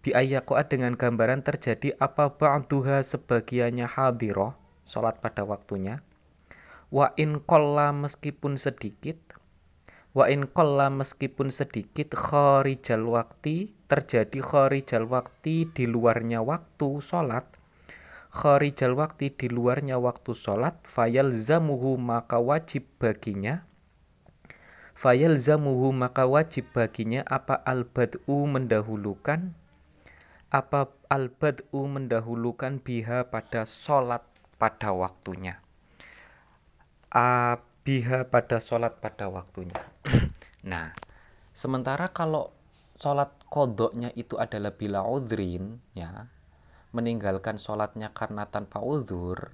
biayakoa 0.00 0.62
dengan 0.64 0.96
gambaran 0.96 1.44
terjadi 1.44 1.92
apa 2.00 2.32
ba'duha 2.40 3.04
sebagiannya 3.04 3.84
hadiroh 3.84 4.56
sholat 4.86 5.20
pada 5.20 5.44
waktunya 5.44 6.00
wa 6.94 7.10
in 7.18 7.42
kolla 7.42 7.90
meskipun 7.90 8.54
sedikit 8.54 9.18
wa 10.14 10.30
in 10.30 10.46
meskipun 10.46 11.50
sedikit 11.50 12.14
kharijal 12.14 13.02
waktu 13.02 13.74
terjadi 13.90 14.38
kharijal 14.38 15.10
waktu 15.10 15.66
di 15.74 15.84
luarnya 15.90 16.38
waktu 16.38 17.02
sholat. 17.02 17.42
Kharijal 18.30 18.94
waktu 18.94 19.34
di 19.34 19.50
luarnya 19.50 19.98
waktu 19.98 20.34
sholat 20.34 20.78
fayal 20.86 21.34
zamuhu 21.34 21.98
maka 21.98 22.38
wajib 22.38 22.86
baginya. 23.02 23.66
Fayal 24.94 25.42
zamuhu 25.42 25.90
maka 25.90 26.30
wajib 26.30 26.70
baginya 26.70 27.26
apa 27.26 27.58
al-bad'u 27.66 28.46
mendahulukan? 28.46 29.50
Apa 30.54 30.94
al-bad'u 31.10 31.90
mendahulukan 31.90 32.78
biha 32.78 33.26
pada 33.26 33.66
sholat 33.66 34.22
pada 34.62 34.94
waktunya? 34.94 35.58
A, 37.10 37.58
biha 37.84 38.26
pada 38.32 38.58
sholat 38.58 38.98
pada 38.98 39.28
waktunya 39.28 39.78
nah 40.70 40.90
sementara 41.52 42.10
kalau 42.10 42.50
sholat 42.96 43.30
kodoknya 43.52 44.10
itu 44.16 44.40
adalah 44.40 44.72
bila 44.72 45.04
udrin 45.04 45.78
ya 45.92 46.32
meninggalkan 46.94 47.58
sholatnya 47.58 48.14
karena 48.14 48.46
tanpa 48.46 48.78
uzur, 48.78 49.50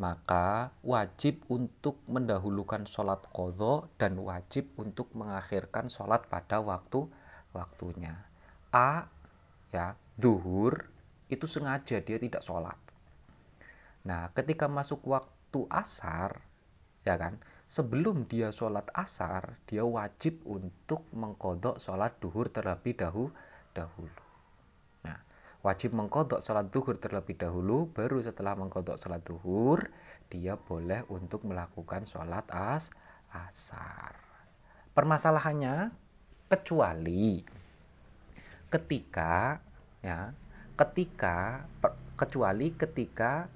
maka 0.00 0.72
wajib 0.80 1.44
untuk 1.52 2.00
mendahulukan 2.08 2.88
sholat 2.88 3.20
kodok 3.28 3.92
dan 4.00 4.16
wajib 4.16 4.72
untuk 4.80 5.12
mengakhirkan 5.12 5.92
sholat 5.92 6.24
pada 6.32 6.64
waktu 6.64 7.04
waktunya. 7.52 8.24
A 8.72 9.12
ya 9.70 9.92
zuhur 10.16 10.88
itu 11.28 11.44
sengaja 11.44 12.00
dia 12.00 12.16
tidak 12.16 12.40
sholat. 12.40 12.80
Nah, 14.08 14.32
ketika 14.32 14.64
masuk 14.64 15.04
waktu 15.04 15.68
asar, 15.68 16.40
ya 17.04 17.20
kan, 17.20 17.36
sebelum 17.68 18.24
dia 18.26 18.50
sholat 18.50 18.88
asar, 18.96 19.60
dia 19.68 19.84
wajib 19.84 20.40
untuk 20.48 21.06
mengkodok 21.12 21.78
sholat 21.78 22.16
duhur 22.18 22.48
terlebih 22.50 22.96
dahulu. 22.96 23.32
dahulu 23.76 24.24
wajib 25.64 25.96
mengkodok 25.96 26.44
sholat 26.44 26.68
duhur 26.68 27.00
terlebih 27.00 27.40
dahulu 27.40 27.88
baru 27.88 28.20
setelah 28.20 28.52
mengkodok 28.52 29.00
sholat 29.00 29.24
duhur 29.24 29.88
dia 30.28 30.60
boleh 30.60 31.08
untuk 31.08 31.48
melakukan 31.48 32.04
sholat 32.04 32.44
as 32.52 32.92
asar 33.32 34.12
permasalahannya 34.92 35.88
kecuali 36.52 37.40
ketika 38.68 39.64
ya 40.04 40.36
ketika 40.76 41.64
kecuali 42.20 42.76
ketika 42.76 43.48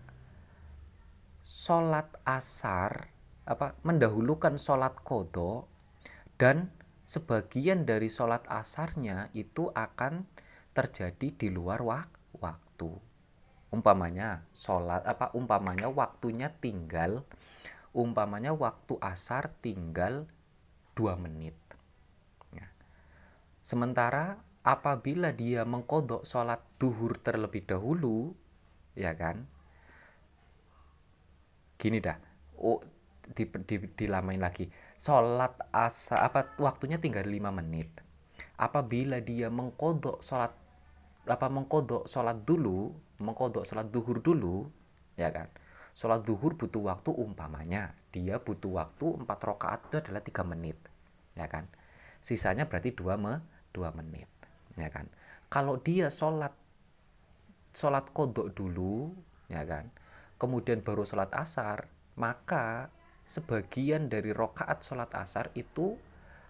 sholat 1.45 2.09
asar 2.25 3.13
apa 3.49 3.81
mendahulukan 3.81 4.61
sholat 4.61 4.93
kodok 5.01 5.65
dan 6.37 6.69
sebagian 7.09 7.89
dari 7.89 8.13
sholat 8.13 8.45
asarnya 8.45 9.33
itu 9.33 9.73
akan 9.73 10.29
terjadi 10.77 11.33
di 11.33 11.49
luar 11.49 11.81
wak 11.81 12.37
waktu. 12.37 12.93
Umpamanya 13.73 14.45
sholat 14.53 15.09
apa 15.09 15.33
umpamanya 15.33 15.89
waktunya 15.89 16.53
tinggal 16.53 17.25
umpamanya 17.97 18.53
waktu 18.53 19.01
asar 19.01 19.49
tinggal 19.65 20.29
dua 20.93 21.17
menit. 21.17 21.57
Sementara 23.65 24.41
apabila 24.65 25.29
dia 25.37 25.61
mengkodok 25.69 26.25
sholat 26.25 26.65
duhur 26.81 27.21
terlebih 27.21 27.69
dahulu 27.69 28.33
ya 28.97 29.13
kan? 29.13 29.45
Gini 31.77 32.01
dah 32.01 32.17
oh 32.57 32.81
di, 33.33 33.45
di, 33.45 33.77
dilamain 33.95 34.41
lagi. 34.41 34.69
Sholat 34.99 35.71
asa 35.71 36.25
apa 36.25 36.57
waktunya 36.59 36.97
tinggal 36.99 37.25
5 37.27 37.51
menit. 37.53 37.91
Apabila 38.59 39.23
dia 39.23 39.51
mengkodok 39.51 40.23
sholat 40.23 40.55
apa 41.29 41.47
mengkodok 41.53 42.09
sholat 42.09 42.43
dulu 42.43 42.97
mengkodok 43.21 43.69
sholat 43.69 43.93
duhur 43.93 44.19
dulu 44.25 44.67
ya 45.15 45.29
kan? 45.31 45.51
Sholat 45.93 46.23
duhur 46.23 46.55
butuh 46.55 46.83
waktu 46.87 47.11
umpamanya. 47.11 47.95
Dia 48.15 48.41
butuh 48.41 48.79
waktu 48.79 49.07
4 49.23 49.27
rakaat 49.27 49.81
itu 49.91 49.97
adalah 50.01 50.23
tiga 50.23 50.43
menit 50.47 50.79
ya 51.39 51.47
kan? 51.47 51.67
Sisanya 52.19 52.67
berarti 52.67 52.91
dua 52.95 53.15
me, 53.15 53.39
dua 53.71 53.95
menit 53.95 54.31
ya 54.75 54.91
kan? 54.91 55.07
Kalau 55.47 55.79
dia 55.79 56.11
sholat 56.11 56.55
sholat 57.75 58.11
kodok 58.11 58.55
dulu 58.55 59.15
ya 59.47 59.63
kan? 59.63 59.91
Kemudian 60.39 60.83
baru 60.83 61.03
sholat 61.07 61.31
asar 61.35 61.91
maka 62.19 62.91
sebagian 63.29 64.09
dari 64.09 64.33
rokaat 64.33 64.81
sholat 64.81 65.13
asar 65.13 65.53
itu 65.53 66.01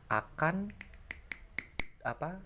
akan 0.07 0.71
apa 2.07 2.39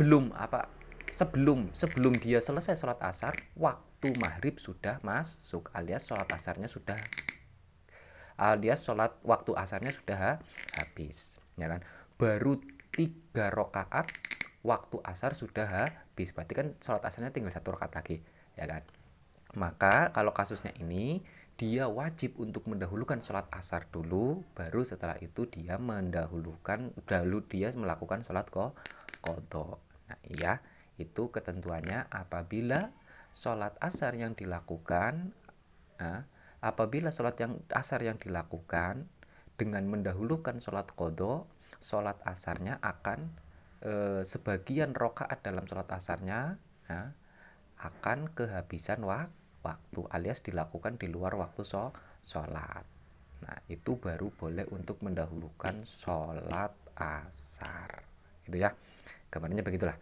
belum 0.00 0.32
apa 0.32 0.72
sebelum 1.12 1.68
sebelum 1.76 2.16
dia 2.16 2.40
selesai 2.40 2.80
sholat 2.80 2.96
asar 3.04 3.36
waktu 3.60 4.16
maghrib 4.16 4.56
sudah 4.56 5.04
masuk 5.04 5.68
alias 5.76 6.08
sholat 6.08 6.26
asarnya 6.32 6.64
sudah 6.64 6.96
alias 8.40 8.84
sholat 8.84 9.12
waktu 9.20 9.52
asarnya 9.52 9.92
sudah 9.92 10.40
habis 10.76 11.40
ya 11.60 11.68
kan? 11.68 11.80
Baru 12.16 12.60
tiga 12.92 13.52
rokaat 13.52 14.08
waktu 14.64 14.96
asar 15.04 15.36
sudah 15.36 15.68
habis 15.68 16.32
berarti 16.32 16.52
kan 16.56 16.66
sholat 16.80 17.04
asarnya 17.04 17.32
tinggal 17.32 17.52
satu 17.52 17.76
rakaat 17.76 17.92
lagi 17.96 18.16
ya 18.56 18.64
kan? 18.64 18.82
Maka 19.56 20.12
kalau 20.12 20.36
kasusnya 20.36 20.72
ini 20.76 21.24
dia 21.56 21.88
wajib 21.88 22.36
untuk 22.36 22.68
mendahulukan 22.68 23.24
sholat 23.24 23.48
asar 23.48 23.88
dulu 23.88 24.44
baru 24.52 24.84
setelah 24.84 25.16
itu 25.24 25.48
dia 25.48 25.80
mendahulukan 25.80 26.92
dahulu 27.08 27.40
dia 27.48 27.72
melakukan 27.72 28.20
sholat 28.20 28.44
ko 28.52 28.76
nah 30.06 30.20
iya 30.36 30.60
itu 31.00 31.32
ketentuannya 31.32 32.12
apabila 32.12 32.92
sholat 33.32 33.72
asar 33.80 34.12
yang 34.20 34.36
dilakukan 34.36 35.32
nah, 35.96 36.28
apabila 36.60 37.08
sholat 37.08 37.40
yang 37.40 37.56
asar 37.72 38.04
yang 38.04 38.20
dilakukan 38.20 39.08
dengan 39.56 39.88
mendahulukan 39.88 40.60
sholat 40.60 40.92
kodok 40.92 41.48
sholat 41.80 42.20
asarnya 42.28 42.76
akan 42.84 43.32
e, 43.80 43.92
sebagian 44.28 44.92
rokaat 44.92 45.40
dalam 45.40 45.64
sholat 45.64 45.88
asarnya 45.88 46.60
ya, 46.84 47.16
akan 47.80 48.28
kehabisan 48.36 49.00
waktu 49.04 49.45
waktu 49.66 50.06
alias 50.14 50.46
dilakukan 50.46 50.94
di 51.02 51.10
luar 51.10 51.34
waktu 51.34 51.66
so 51.66 51.90
sholat. 52.22 52.86
Nah 53.42 53.58
itu 53.66 53.98
baru 53.98 54.30
boleh 54.30 54.70
untuk 54.70 55.02
mendahulukan 55.02 55.82
sholat 55.82 56.70
asar. 56.94 58.06
Itu 58.46 58.62
ya. 58.62 58.70
Gambarnya 59.26 59.66
begitulah. 59.66 59.98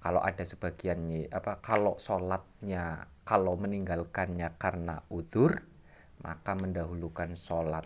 Kalau 0.00 0.20
ada 0.20 0.44
sebagian 0.44 1.28
apa 1.32 1.60
kalau 1.60 1.96
sholatnya 2.00 3.08
kalau 3.24 3.56
meninggalkannya 3.56 4.56
karena 4.56 5.04
udur 5.12 5.60
maka 6.24 6.56
mendahulukan 6.56 7.36
sholat 7.36 7.84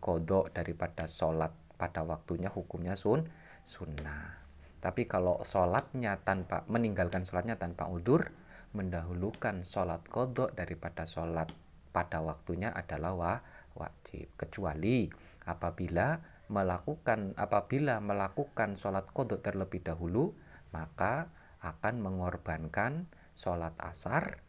kodok 0.00 0.52
daripada 0.52 1.08
sholat 1.08 1.52
pada 1.80 2.04
waktunya 2.04 2.52
hukumnya 2.52 2.96
sun 2.96 3.24
sunnah. 3.64 4.44
Tapi 4.78 5.08
kalau 5.08 5.40
sholatnya 5.42 6.20
tanpa 6.20 6.68
meninggalkan 6.68 7.24
sholatnya 7.24 7.56
tanpa 7.56 7.88
udur 7.88 8.28
mendahulukan 8.76 9.64
sholat 9.64 10.04
kodok 10.08 10.52
daripada 10.52 11.08
sholat 11.08 11.48
pada 11.90 12.20
waktunya 12.20 12.68
adalah 12.70 13.12
wa, 13.16 13.32
wajib. 13.74 14.28
Kecuali 14.36 15.08
apabila 15.48 16.20
melakukan 16.48 17.36
apabila 17.36 18.00
melakukan 18.00 18.76
sholat 18.76 19.08
kodok 19.12 19.44
terlebih 19.44 19.84
dahulu 19.84 20.32
maka 20.72 21.28
akan 21.64 22.00
mengorbankan 22.00 23.08
sholat 23.34 23.74
asar 23.80 24.44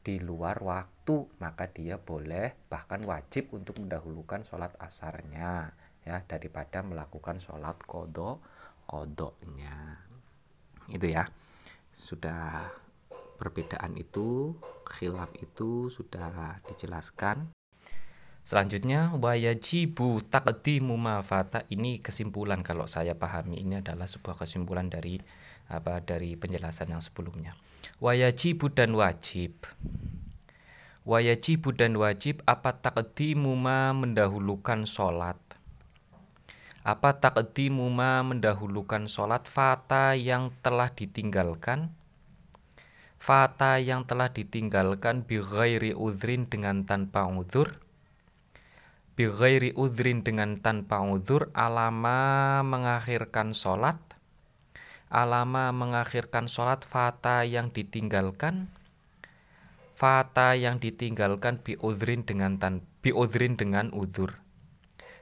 di 0.00 0.18
luar 0.18 0.60
waktu. 0.60 1.28
Maka 1.38 1.70
dia 1.70 2.00
boleh 2.00 2.56
bahkan 2.68 3.00
wajib 3.06 3.52
untuk 3.54 3.78
mendahulukan 3.80 4.42
sholat 4.42 4.74
asarnya 4.80 5.72
ya 6.04 6.24
daripada 6.24 6.80
melakukan 6.80 7.38
sholat 7.38 7.76
kodok 7.84 8.40
kodoknya. 8.88 10.02
Itu 10.90 11.06
ya. 11.06 11.22
Sudah 11.94 12.72
perbedaan 13.40 13.96
itu, 13.96 14.52
khilaf 14.84 15.32
itu 15.40 15.88
sudah 15.88 16.60
dijelaskan. 16.68 17.48
Selanjutnya 18.44 19.16
wayajibu 19.16 20.20
taqdimu 20.28 21.00
mafata 21.00 21.64
ini 21.72 22.04
kesimpulan 22.04 22.60
kalau 22.60 22.84
saya 22.84 23.16
pahami 23.16 23.64
ini 23.64 23.80
adalah 23.80 24.04
sebuah 24.04 24.44
kesimpulan 24.44 24.92
dari 24.92 25.16
apa 25.72 26.04
dari 26.04 26.36
penjelasan 26.36 26.92
yang 26.92 27.00
sebelumnya. 27.00 27.56
Wayajibu 28.04 28.68
dan 28.68 28.92
wajib. 28.92 29.64
Wayajibu 31.08 31.72
dan 31.72 31.96
wajib 31.96 32.44
apa 32.44 32.76
taqdimu 32.76 33.56
ma 33.56 33.96
mendahulukan 33.96 34.84
sholat 34.84 35.40
apa 36.80 37.12
taqdimu 37.12 37.92
ma 37.92 38.24
mendahulukan 38.24 39.04
sholat 39.04 39.44
fata 39.44 40.16
yang 40.16 40.48
telah 40.64 40.88
ditinggalkan 40.88 41.92
Fata 43.20 43.76
yang 43.76 44.08
telah 44.08 44.32
ditinggalkan 44.32 45.28
bighairi 45.28 45.92
udhrin 45.92 46.48
dengan 46.48 46.88
tanpa 46.88 47.28
udzur 47.28 47.76
Bighairi 49.12 49.76
udhrin 49.76 50.24
dengan 50.24 50.56
tanpa 50.56 51.04
udzur 51.04 51.52
Alama 51.52 52.64
mengakhirkan 52.64 53.52
sholat. 53.52 54.00
Alama 55.12 55.68
mengakhirkan 55.76 56.48
sholat 56.48 56.88
Fata 56.88 57.44
yang 57.44 57.68
ditinggalkan. 57.68 58.72
Fata 59.92 60.56
yang 60.56 60.80
ditinggalkan 60.80 61.60
bi 61.60 61.76
udhrin 61.76 62.24
dengan 62.24 62.56
tan 62.56 62.80
bi 63.04 63.12
udhrin 63.12 63.60
dengan 63.60 63.92
udzur 63.92 64.40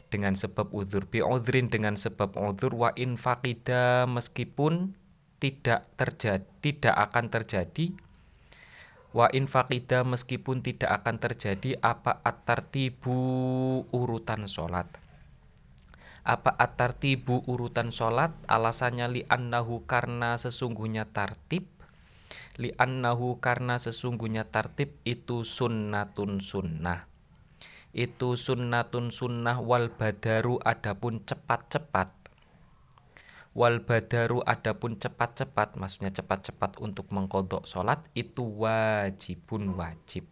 dengan 0.09 0.39
sebab 0.39 0.71
udzur 0.71 1.11
bi 1.11 1.19
udhrin 1.21 1.67
dengan 1.67 1.99
sebab 1.99 2.39
udzur 2.39 2.79
wa 2.79 2.91
in 2.97 3.19
faqida 3.19 4.07
meskipun 4.07 4.95
tidak 5.39 5.87
terjadi 5.95 6.47
tidak 6.59 6.95
akan 7.11 7.31
terjadi. 7.31 7.95
Wa 9.17 9.33
in 9.33 9.49
faqida 9.49 10.05
meskipun 10.05 10.61
tidak 10.61 11.01
akan 11.01 11.17
terjadi 11.17 11.81
apa 11.81 12.21
at-tartibu 12.21 13.17
urutan 13.89 14.45
sholat? 14.45 14.85
Apa 16.29 16.53
at-tartibu 16.53 17.41
urutan 17.49 17.89
sholat? 17.89 18.37
Alasannya 18.45 19.09
li 19.09 19.23
annahu 19.25 19.89
karena 19.89 20.37
sesungguhnya 20.37 21.09
tartib. 21.09 21.65
Li 22.61 22.75
annahu 22.77 23.41
karena 23.41 23.81
sesungguhnya 23.81 24.45
tartib 24.45 24.93
itu 25.09 25.47
sunnatun 25.47 26.45
sunnah. 26.45 27.09
Itu 27.97 28.37
sunnatun 28.37 29.09
sunnah 29.09 29.57
wal 29.65 29.89
badaru 29.89 30.61
adapun 30.61 31.25
cepat-cepat 31.25 32.18
wal 33.59 33.83
badaru 33.83 34.39
adapun 34.47 35.03
cepat-cepat 35.03 35.75
maksudnya 35.83 36.15
cepat-cepat 36.15 36.79
untuk 36.79 37.11
mengkodok 37.11 37.67
sholat 37.67 37.99
itu 38.15 38.47
wajibun 38.47 39.75
wajib. 39.75 40.31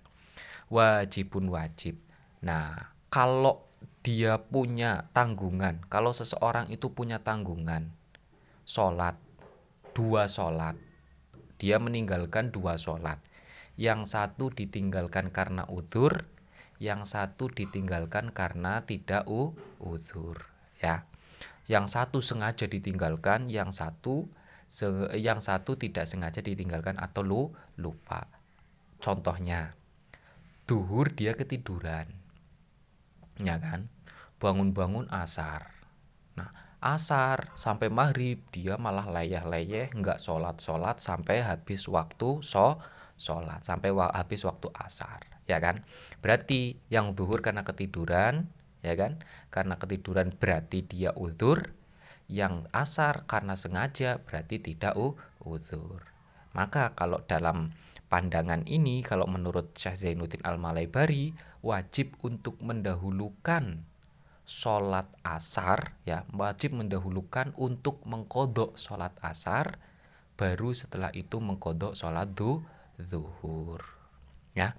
Wajibun 0.70 1.50
wajib. 1.50 1.98
Nah 2.46 2.94
kalau 3.10 3.66
dia 4.06 4.38
punya 4.38 5.10
tanggungan 5.10 5.82
kalau 5.90 6.14
seseorang 6.14 6.70
itu 6.70 6.94
punya 6.94 7.18
tanggungan 7.18 7.90
sholat 8.62 9.18
dua 9.90 10.30
sholat 10.30 10.78
dia 11.58 11.82
meninggalkan 11.82 12.54
dua 12.54 12.78
sholat. 12.78 13.18
Yang 13.76 14.14
satu 14.14 14.54
ditinggalkan 14.54 15.34
karena 15.34 15.66
udur 15.66 16.30
yang 16.78 17.02
satu 17.02 17.50
ditinggalkan 17.50 18.30
karena 18.30 18.86
tidak 18.86 19.26
udur 19.26 20.46
ya 20.80 21.04
yang 21.66 21.90
satu 21.90 22.22
sengaja 22.22 22.70
ditinggalkan, 22.70 23.50
yang 23.50 23.74
satu 23.74 24.31
yang 25.14 25.38
satu 25.38 25.79
tidak 25.79 26.11
sengaja 26.11 26.42
ditinggalkan 26.42 26.98
atau 26.98 27.22
lu 27.22 27.42
lupa. 27.79 28.26
Contohnya, 28.98 29.74
duhur 30.66 31.14
dia 31.14 31.38
ketiduran, 31.38 32.11
ya 33.38 33.57
kan? 33.62 33.87
Bangun-bangun 34.42 35.07
asar. 35.14 35.70
Nah, 36.35 36.50
asar 36.83 37.50
sampai 37.57 37.88
maghrib 37.88 38.42
dia 38.52 38.76
malah 38.76 39.09
leyeh-leyeh 39.09 39.90
nggak 39.96 40.20
sholat-sholat 40.20 41.00
sampai 41.00 41.40
habis 41.40 41.88
waktu 41.88 42.44
so 42.44 42.79
sholat 43.16 43.64
sampai 43.64 43.96
habis 43.96 44.44
waktu 44.44 44.68
asar 44.76 45.24
ya 45.48 45.57
kan 45.57 45.81
berarti 46.20 46.76
yang 46.92 47.16
duhur 47.16 47.40
karena 47.40 47.64
ketiduran 47.64 48.46
ya 48.87 48.94
kan? 48.94 49.18
Karena 49.51 49.75
ketiduran 49.75 50.31
berarti 50.31 50.87
dia 50.87 51.11
udur 51.18 51.75
yang 52.31 52.70
asar 52.70 53.27
karena 53.27 53.59
sengaja 53.59 54.22
berarti 54.22 54.62
tidak 54.62 54.94
uzur. 55.42 56.07
Maka 56.55 56.94
kalau 56.94 57.22
dalam 57.27 57.75
pandangan 58.07 58.62
ini 58.70 59.03
kalau 59.03 59.27
menurut 59.27 59.75
Syekh 59.75 59.99
Zainuddin 59.99 60.42
Al-Malaibari 60.46 61.35
wajib 61.66 62.14
untuk 62.22 62.59
mendahulukan 62.62 63.83
sholat 64.46 65.11
asar 65.27 65.99
ya 66.07 66.22
wajib 66.31 66.79
mendahulukan 66.79 67.51
untuk 67.59 67.99
mengkodok 68.07 68.79
sholat 68.79 69.11
asar 69.18 69.83
baru 70.38 70.70
setelah 70.70 71.11
itu 71.18 71.42
mengkodok 71.42 71.99
sholat 71.99 72.31
du, 72.31 72.62
zuhur 73.03 73.83
ya. 74.55 74.79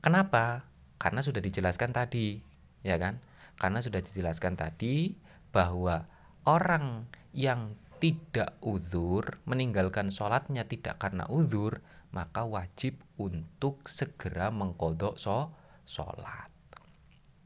Kenapa? 0.00 0.66
Karena 0.96 1.20
sudah 1.20 1.44
dijelaskan 1.44 1.92
tadi 1.92 2.40
ya 2.82 2.96
kan 2.98 3.20
karena 3.62 3.78
sudah 3.78 4.02
dijelaskan 4.02 4.58
tadi 4.58 5.14
bahwa 5.54 6.02
orang 6.50 7.06
yang 7.30 7.78
tidak 8.02 8.58
uzur 8.58 9.38
meninggalkan 9.46 10.10
sholatnya 10.10 10.66
tidak 10.66 10.98
karena 10.98 11.30
uzur 11.30 11.78
maka 12.10 12.42
wajib 12.42 12.98
untuk 13.22 13.86
segera 13.86 14.50
mengkodok 14.50 15.14
so 15.14 15.54
sholat. 15.86 16.50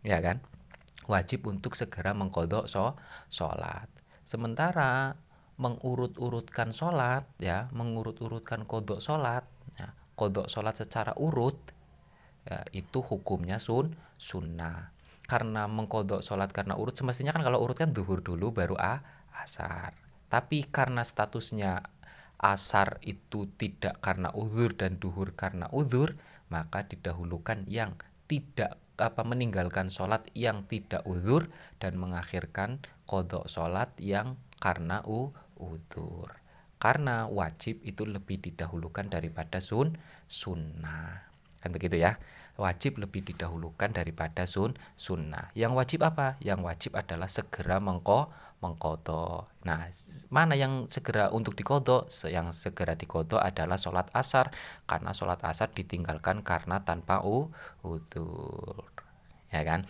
Ya 0.01 0.25
kan? 0.25 0.41
Wajib 1.05 1.45
untuk 1.45 1.77
segera 1.77 2.17
mengkodok 2.17 2.65
so 2.65 2.97
sholat. 3.29 3.93
Sementara 4.25 5.21
mengurut-urutkan 5.61 6.73
sholat 6.73 7.29
ya 7.37 7.69
mengurut-urutkan 7.77 8.65
kodok 8.65 9.05
sholat 9.05 9.45
ya, 9.77 9.93
kodok 10.17 10.49
sholat 10.49 10.81
secara 10.81 11.13
urut 11.21 11.57
ya, 12.49 12.65
itu 12.73 13.05
hukumnya 13.05 13.61
sun 13.61 13.93
sunnah 14.17 14.96
karena 15.27 15.67
mengkodok 15.67 16.23
sholat 16.23 16.55
karena 16.55 16.79
urut 16.79 16.95
semestinya 16.95 17.35
kan 17.35 17.43
kalau 17.43 17.59
urut 17.59 17.75
kan 17.75 17.91
duhur 17.91 18.23
dulu 18.23 18.55
baru 18.55 18.79
a 18.79 19.03
asar. 19.43 19.93
Tapi 20.27 20.67
karena 20.71 21.03
statusnya 21.03 21.83
asar 22.39 23.03
itu 23.03 23.51
tidak 23.59 23.99
karena 23.99 24.31
uzur 24.33 24.75
dan 24.79 25.03
duhur 25.03 25.35
karena 25.35 25.67
uzur 25.75 26.15
maka 26.47 26.87
didahulukan 26.87 27.67
yang 27.67 27.99
tidak 28.31 28.79
apa 28.97 29.23
meninggalkan 29.27 29.93
sholat 29.93 30.25
yang 30.33 30.65
tidak 30.71 31.05
uzur 31.05 31.53
dan 31.83 32.01
mengakhirkan 32.01 32.81
kodok 33.05 33.51
sholat 33.51 33.93
yang 34.01 34.41
karena 34.63 35.03
u 35.05 35.35
uzur. 35.59 36.33
Karena 36.77 37.25
wajib 37.27 37.81
itu 37.83 38.05
lebih 38.05 38.41
didahulukan 38.41 39.09
daripada 39.09 39.59
sun 39.65 39.97
sunnah 40.29 41.36
kan 41.61 41.71
begitu 41.73 41.99
ya 41.99 42.21
wajib 42.57 42.97
lebih 42.97 43.21
didahulukan 43.23 43.93
daripada 43.93 44.49
sun 44.49 44.75
sunnah. 44.97 45.53
Yang 45.53 45.73
wajib 45.77 46.01
apa? 46.09 46.41
Yang 46.41 46.61
wajib 46.65 46.93
adalah 46.97 47.29
segera 47.29 47.79
mengko 47.79 48.33
mengkodok. 48.65 49.53
Nah, 49.69 49.85
mana 50.33 50.57
yang 50.57 50.89
segera 50.89 51.29
untuk 51.29 51.53
dikodok? 51.53 52.09
Yang 52.25 52.69
segera 52.69 52.97
dikodok 52.97 53.41
adalah 53.41 53.77
sholat 53.77 54.09
asar 54.17 54.49
karena 54.89 55.13
sholat 55.13 55.45
asar 55.45 55.69
ditinggalkan 55.77 56.41
karena 56.41 56.81
tanpa 56.81 57.21
u 57.21 57.53
udur, 57.85 58.89
ya 59.53 59.61
kan? 59.61 59.85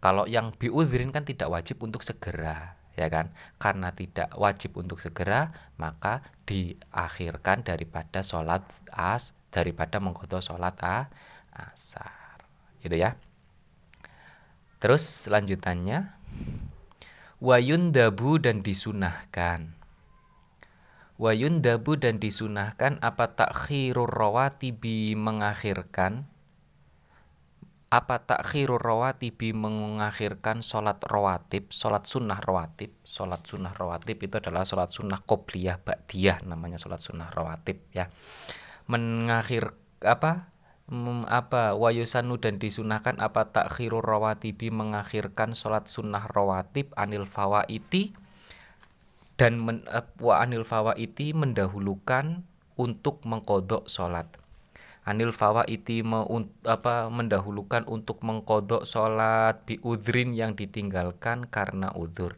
Kalau 0.00 0.24
yang 0.24 0.56
biudrin 0.56 1.12
kan 1.12 1.28
tidak 1.28 1.52
wajib 1.52 1.84
untuk 1.84 2.00
segera, 2.00 2.80
ya 2.96 3.12
kan? 3.12 3.34
Karena 3.60 3.92
tidak 3.92 4.32
wajib 4.38 4.78
untuk 4.80 5.04
segera, 5.04 5.52
maka 5.76 6.24
diakhirkan 6.48 7.60
daripada 7.60 8.24
sholat 8.24 8.64
as 8.88 9.36
daripada 9.48 9.98
mengkodok 9.98 10.44
sholat 10.44 10.76
a 10.84 11.08
asar. 11.52 12.44
Gitu 12.84 12.94
ya. 12.94 13.18
Terus 14.78 15.02
selanjutannya 15.02 16.14
wayun 17.42 17.90
dabu 17.90 18.38
dan 18.38 18.62
disunahkan. 18.62 19.74
Wayun 21.18 21.66
dabu 21.66 21.98
dan 21.98 22.22
disunahkan 22.22 23.02
apa 23.02 23.34
takhirur 23.34 24.06
rawatibi 24.06 25.18
mengakhirkan? 25.18 26.30
Apa 27.90 28.22
takhirur 28.22 28.78
rawatibi 28.78 29.50
mengakhirkan 29.50 30.62
sholat 30.62 31.02
rawatib 31.02 31.74
sholat 31.74 32.06
sunnah 32.06 32.38
rawatib? 32.38 32.94
Sholat 33.02 33.42
sunnah 33.42 33.74
rawatib 33.74 34.14
itu 34.22 34.38
adalah 34.38 34.62
sholat 34.62 34.94
sunnah 34.94 35.18
qobliyah 35.26 35.82
ba'diyah 35.82 36.46
namanya 36.46 36.78
sholat 36.78 37.02
sunnah 37.02 37.34
rawatib 37.34 37.82
ya 37.90 38.06
mengakhir 38.88 39.76
apa? 40.02 40.50
Apa? 41.28 41.76
Wayusanu 41.76 42.40
dan 42.40 42.56
disunahkan 42.56 43.20
apa 43.20 43.52
takhirur 43.52 44.00
rawatibi 44.00 44.72
mengakhirkan 44.72 45.52
sholat 45.52 45.86
sunnah 45.86 46.24
rawatib 46.32 46.90
anil 46.96 47.28
fawaiti? 47.28 48.16
Dan 49.38 49.62
men, 49.62 49.86
wa 50.18 50.42
anil 50.42 50.66
fawaiti 50.66 51.30
mendahulukan 51.30 52.42
untuk 52.74 53.22
mengkodok 53.22 53.86
sholat. 53.86 54.26
Anil 55.06 55.30
fawaiti 55.30 56.02
me, 56.02 56.26
apa 56.66 57.06
mendahulukan 57.12 57.86
untuk 57.86 58.24
mengkodok 58.26 58.82
sholat 58.82 59.62
bi 59.62 59.78
udrin 59.84 60.34
yang 60.34 60.58
ditinggalkan 60.58 61.46
karena 61.46 61.94
udur 61.94 62.34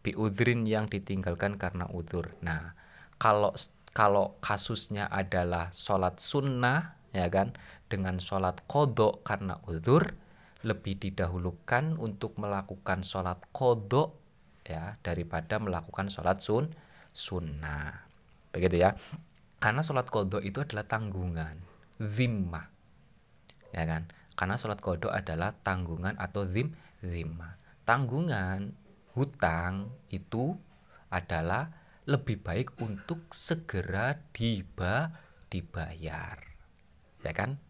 bi 0.00 0.16
udrin 0.16 0.64
yang 0.64 0.88
ditinggalkan 0.88 1.60
karena 1.60 1.84
udur 1.92 2.32
nah 2.40 2.72
kalau 3.20 3.52
kalau 3.90 4.38
kasusnya 4.38 5.10
adalah 5.10 5.74
sholat 5.74 6.22
sunnah 6.22 6.94
ya 7.10 7.26
kan 7.26 7.54
dengan 7.90 8.22
sholat 8.22 8.62
kodok 8.70 9.26
karena 9.26 9.58
uzur 9.66 10.14
lebih 10.62 11.00
didahulukan 11.00 11.98
untuk 11.98 12.38
melakukan 12.38 13.02
sholat 13.02 13.40
kodok 13.50 14.14
ya 14.62 15.00
daripada 15.02 15.58
melakukan 15.58 16.06
sholat 16.12 16.38
sun 16.38 16.70
sunnah. 17.10 18.06
Begitu 18.54 18.86
ya. 18.86 18.94
Karena 19.58 19.82
sholat 19.82 20.06
kodok 20.08 20.40
itu 20.44 20.62
adalah 20.62 20.86
tanggungan 20.86 21.58
zimma 21.98 22.62
ya 23.74 23.84
kan. 23.88 24.06
Karena 24.38 24.54
sholat 24.54 24.78
kodok 24.78 25.10
adalah 25.10 25.52
tanggungan 25.60 26.16
atau 26.16 26.46
zim 26.46 26.72
zimma 27.02 27.60
tanggungan 27.90 28.70
hutang 29.18 29.90
itu 30.14 30.54
adalah 31.10 31.74
lebih 32.10 32.42
baik 32.42 32.74
untuk 32.82 33.30
segera 33.30 34.18
diba 34.34 35.14
dibayar. 35.46 36.42
Ya 37.22 37.30
kan? 37.30 37.62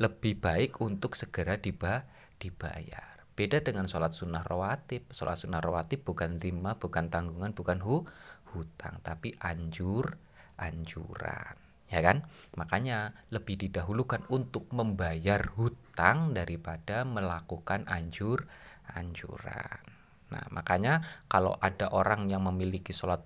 Lebih 0.00 0.40
baik 0.40 0.80
untuk 0.80 1.12
segera 1.12 1.60
diba 1.60 2.08
dibayar. 2.40 3.28
Beda 3.36 3.60
dengan 3.60 3.84
sholat 3.84 4.16
sunnah 4.16 4.40
rawatib. 4.40 5.04
Sholat 5.12 5.36
sunnah 5.36 5.60
rawatib 5.60 6.00
bukan 6.00 6.40
timah 6.40 6.80
bukan 6.80 7.12
tanggungan 7.12 7.52
bukan 7.52 7.84
hu 7.84 8.08
hutang 8.56 9.04
tapi 9.04 9.36
anjur 9.36 10.16
anjuran. 10.56 11.52
Ya 11.92 12.00
kan? 12.00 12.24
Makanya 12.56 13.12
lebih 13.28 13.60
didahulukan 13.68 14.24
untuk 14.32 14.72
membayar 14.72 15.44
hutang 15.60 16.32
daripada 16.32 17.04
melakukan 17.04 17.84
anjur 17.84 18.48
anjuran. 18.96 19.84
Nah 20.32 20.44
makanya 20.48 21.04
kalau 21.28 21.52
ada 21.60 21.92
orang 21.92 22.32
yang 22.32 22.48
memiliki 22.48 22.96
sholat 22.96 23.20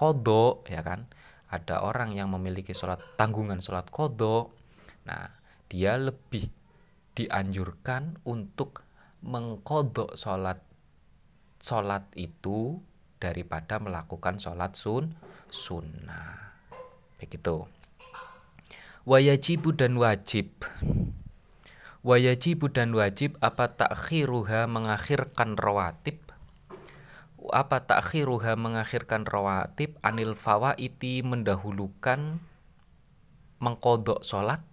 kodok 0.00 0.64
ya 0.72 0.80
kan? 0.80 1.04
Ada 1.52 1.84
orang 1.84 2.16
yang 2.16 2.32
memiliki 2.32 2.72
sholat 2.72 3.04
tanggungan 3.20 3.60
sholat 3.60 3.92
kodok 3.92 4.56
Nah, 5.10 5.26
dia 5.70 5.96
lebih 5.96 6.48
dianjurkan 7.16 8.20
untuk 8.22 8.84
mengkodok 9.26 10.16
sholat 10.16 10.62
sholat 11.60 12.08
itu 12.16 12.80
daripada 13.20 13.76
melakukan 13.82 14.40
sholat 14.40 14.72
sun 14.78 15.12
sunnah. 15.52 16.56
Begitu. 17.20 17.68
Wajibu 19.04 19.76
dan 19.76 19.98
wajib. 19.98 20.64
Wajibu 22.00 22.72
dan 22.72 22.96
wajib 22.96 23.36
apa 23.44 23.68
takhiruha 23.68 24.64
mengakhirkan 24.64 25.58
rawatib 25.58 26.29
apa 27.52 27.84
takhiruha 27.84 28.56
mengakhirkan 28.56 29.28
rawatib? 29.28 29.94
Anil 30.00 30.32
fawaiti 30.34 31.20
mendahulukan 31.20 32.40
mengkodok 33.60 34.24
sholat. 34.24 34.64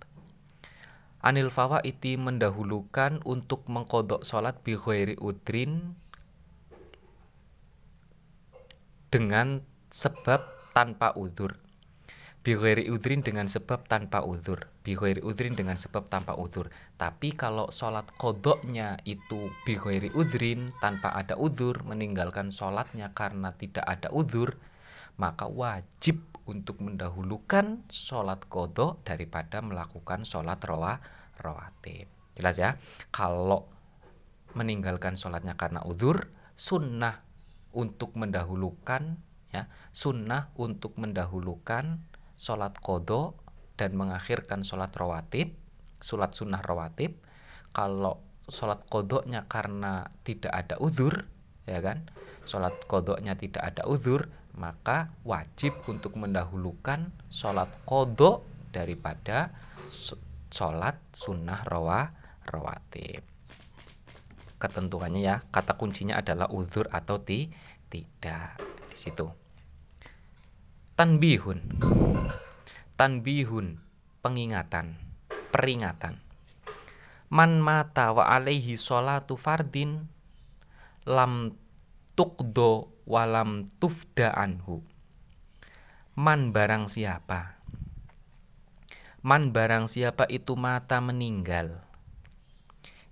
Anil 1.19 1.51
fawaiti 1.51 2.15
mendahulukan 2.15 3.19
untuk 3.27 3.67
mengkodok 3.67 4.23
sholat 4.23 4.57
bi 4.63 4.79
udrin 5.19 5.97
dengan 9.11 9.61
sebab 9.91 10.43
tanpa 10.71 11.11
udur 11.19 11.66
bi 12.47 12.55
ghairi 12.55 12.87
udrin 12.87 13.19
dengan 13.19 13.43
sebab 13.51 13.83
tanpa 13.91 14.23
udur 14.23 14.71
bi 14.79 14.95
ghairi 14.95 15.19
udrin 15.19 15.51
dengan 15.51 15.75
sebab 15.75 16.07
tanpa 16.07 16.31
udur 16.39 16.71
tapi 16.95 17.35
kalau 17.35 17.67
sholat 17.67 18.07
kodoknya 18.15 19.03
itu 19.03 19.51
bi 19.67 19.75
ghairi 19.75 20.15
udrin 20.15 20.71
tanpa 20.79 21.11
ada 21.11 21.35
udur 21.35 21.83
meninggalkan 21.83 22.47
sholatnya 22.47 23.11
karena 23.11 23.51
tidak 23.51 23.83
ada 23.83 24.07
udur 24.15 24.55
maka 25.19 25.43
wajib 25.43 26.23
untuk 26.47 26.79
mendahulukan 26.79 27.83
sholat 27.91 28.47
kodok 28.47 29.03
daripada 29.03 29.59
melakukan 29.59 30.23
sholat 30.23 30.63
rawa 30.63 31.03
rawatib. 31.35 32.07
Jelas 32.39 32.55
ya? 32.55 32.79
Kalau 33.11 33.67
meninggalkan 34.55 35.19
sholatnya 35.19 35.59
karena 35.59 35.83
udur, 35.83 36.31
sunnah 36.55 37.19
untuk 37.75 38.15
mendahulukan 38.15 39.19
ya 39.51 39.67
sunnah 39.95 40.51
untuk 40.59 40.97
mendahulukan 40.99 42.03
sholat 42.37 42.77
kodok 42.79 43.35
dan 43.75 43.97
mengakhirkan 43.97 44.61
sholat 44.61 44.93
rawatib 44.93 45.51
sholat 46.01 46.33
sunnah 46.33 46.61
rawatib. 46.61 47.17
Kalau 47.73 48.21
sholat 48.47 48.85
kodoknya 48.87 49.45
karena 49.45 50.07
tidak 50.23 50.53
ada 50.53 50.75
uzur 50.79 51.27
ya 51.67 51.83
kan? 51.83 52.07
Sholat 52.47 52.73
kodoknya 52.87 53.35
tidak 53.35 53.75
ada 53.75 53.83
uzur 53.85 54.31
maka 54.57 55.13
wajib 55.21 55.77
untuk 55.85 56.17
mendahulukan 56.17 57.13
sholat 57.29 57.69
kodok 57.85 58.41
daripada 58.73 59.53
sholat 60.49 60.97
sunnah 61.13 61.61
rawa 61.67 62.09
rawatib. 62.47 63.21
Ketentuannya 64.57 65.21
ya 65.21 65.35
kata 65.53 65.77
kuncinya 65.77 66.17
adalah 66.17 66.49
uzur 66.49 66.89
atau 66.89 67.21
ti 67.21 67.53
tidak. 67.93 68.57
Di 68.89 68.97
situ 68.97 69.46
tanbihun. 70.97 71.61
Tanbihun 72.97 73.77
pengingatan 74.25 74.97
peringatan. 75.53 76.17
Man 77.29 77.61
mata 77.61 78.17
wa 78.17 78.25
alaihi 78.25 78.73
sholatu 78.81 79.37
fardin 79.37 80.09
lam 81.05 81.53
tukdo 82.17 82.89
walam 83.05 83.69
tufda 83.77 84.33
anhu. 84.33 84.81
Man 86.17 86.49
barang 86.49 86.89
siapa? 86.89 87.61
Man 89.21 89.53
barang 89.53 89.85
siapa 89.85 90.25
itu 90.33 90.57
mata 90.57 90.97
meninggal? 90.97 91.85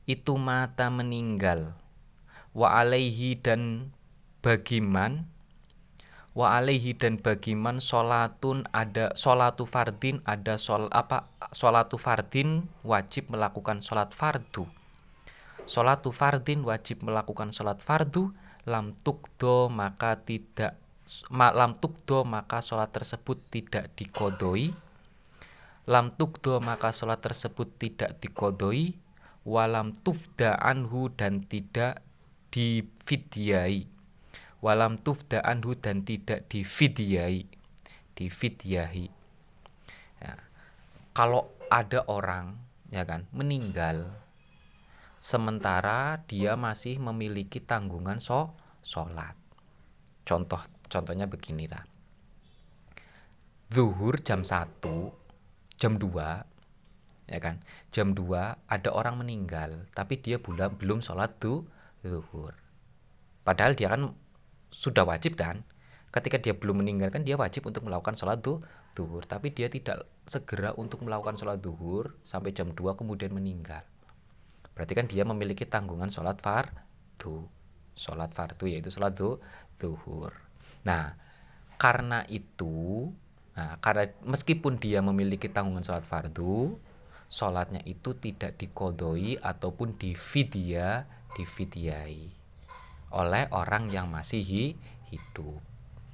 Itu 0.10 0.42
mata 0.42 0.90
meninggal. 0.90 1.78
Wa 2.50 2.82
alaihi 2.82 3.38
dan 3.38 3.94
bagiman 4.42 5.35
wa 6.36 6.60
alaihi 6.60 6.92
dan 6.92 7.16
bagiman 7.16 7.80
sholatun 7.80 8.68
ada 8.76 9.16
sholatu 9.16 9.64
fardin 9.64 10.20
ada 10.28 10.60
sol 10.60 10.92
apa 10.92 11.32
sholatu 11.56 11.96
fardin 11.96 12.68
wajib 12.84 13.32
melakukan 13.32 13.80
sholat 13.80 14.12
fardu. 14.12 14.68
Sholatu 15.66 16.12
fardin 16.12 16.62
wajib 16.68 17.08
melakukan 17.08 17.56
sholat 17.56 17.80
fardu 17.80 18.36
lam 18.68 18.92
tukdo 18.92 19.72
maka 19.72 20.20
tidak 20.28 20.76
lam 21.32 21.72
tukdo 21.80 22.28
maka 22.28 22.60
sholat 22.60 22.92
tersebut 22.92 23.40
tidak 23.48 23.96
dikodoi. 23.96 24.76
Lam 25.88 26.12
tukdo 26.12 26.60
maka 26.60 26.92
sholat 26.92 27.24
tersebut 27.24 27.72
tidak 27.80 28.20
dikodoi. 28.20 29.00
Walam 29.46 29.94
tufda 29.94 30.58
anhu 30.58 31.14
dan 31.14 31.46
tidak 31.46 32.02
difidyai 32.50 33.95
walam 34.66 34.98
tufda 34.98 35.46
anhu 35.46 35.78
dan 35.78 36.02
tidak 36.02 36.50
difidyai. 36.50 37.46
Difidyahi 38.16 39.12
ya. 40.24 40.34
kalau 41.12 41.52
ada 41.68 42.08
orang 42.08 42.56
ya 42.88 43.04
kan 43.04 43.28
meninggal 43.36 44.08
sementara 45.20 46.24
dia 46.24 46.56
masih 46.56 46.98
memiliki 46.98 47.60
tanggungan 47.60 48.18
so 48.18 48.56
sholat. 48.82 49.38
Contoh 50.24 50.64
contohnya 50.88 51.28
begini 51.28 51.68
lah 51.68 51.84
zuhur 53.76 54.16
jam 54.24 54.48
1 54.48 54.80
jam 55.76 55.94
2 56.00 57.28
ya 57.28 57.40
kan? 57.44 57.60
Jam 57.92 58.16
2 58.16 58.72
ada 58.72 58.90
orang 58.96 59.20
meninggal 59.20 59.92
tapi 59.92 60.24
dia 60.24 60.40
belum 60.40 60.80
belum 60.80 61.00
sholat 61.04 61.36
tuh 61.38 61.68
zuhur. 62.00 62.56
Padahal 63.44 63.76
dia 63.76 63.92
kan 63.92 64.16
sudah 64.76 65.08
wajib 65.08 65.40
kan 65.40 65.64
ketika 66.12 66.40
dia 66.40 66.56
belum 66.56 66.84
meninggalkan 66.84 67.24
dia 67.24 67.40
wajib 67.40 67.68
untuk 67.68 67.88
melakukan 67.88 68.16
sholat 68.16 68.40
duhur. 68.44 69.24
Tapi 69.24 69.52
dia 69.52 69.68
tidak 69.72 70.08
segera 70.28 70.72
untuk 70.76 71.04
melakukan 71.04 71.36
sholat 71.36 71.60
duhur 71.60 72.16
sampai 72.28 72.52
jam 72.52 72.72
2 72.72 73.00
kemudian 73.00 73.32
meninggal. 73.32 73.84
Berarti 74.76 74.94
kan 74.96 75.08
dia 75.08 75.24
memiliki 75.24 75.64
tanggungan 75.64 76.12
sholat 76.12 76.40
fardu 76.44 77.48
sholat 77.96 78.36
fardu 78.36 78.68
yaitu 78.68 78.92
sholat 78.92 79.16
duhur. 79.16 80.32
Nah 80.84 81.16
karena 81.76 82.24
itu 82.28 83.12
nah 83.56 83.80
karena 83.80 84.12
meskipun 84.28 84.76
dia 84.76 85.00
memiliki 85.00 85.48
tanggungan 85.48 85.84
sholat 85.84 86.04
fardu 86.04 86.76
sholatnya 87.32 87.80
itu 87.88 88.16
tidak 88.20 88.60
dikodoi 88.60 89.40
ataupun 89.40 89.96
dividya 89.96 91.08
dividyai 91.36 92.45
oleh 93.16 93.48
orang 93.56 93.88
yang 93.88 94.12
masih 94.12 94.44
hidup 95.08 95.60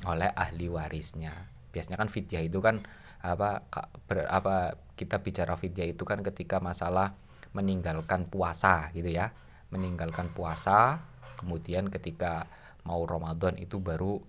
oleh 0.05 0.29
ahli 0.37 0.69
warisnya. 0.69 1.49
Biasanya 1.73 1.97
kan 1.97 2.09
fidyah 2.09 2.45
itu 2.45 2.61
kan 2.61 2.85
apa 3.21 3.65
ber, 4.05 4.25
apa 4.29 4.77
kita 4.97 5.21
bicara 5.21 5.57
fidyah 5.57 5.89
itu 5.89 6.05
kan 6.05 6.21
ketika 6.21 6.61
masalah 6.61 7.17
meninggalkan 7.57 8.29
puasa 8.29 8.93
gitu 8.93 9.09
ya. 9.09 9.33
Meninggalkan 9.73 10.29
puasa 10.29 11.01
kemudian 11.41 11.89
ketika 11.89 12.45
mau 12.85 13.01
Ramadan 13.05 13.57
itu 13.57 13.81
baru 13.81 14.21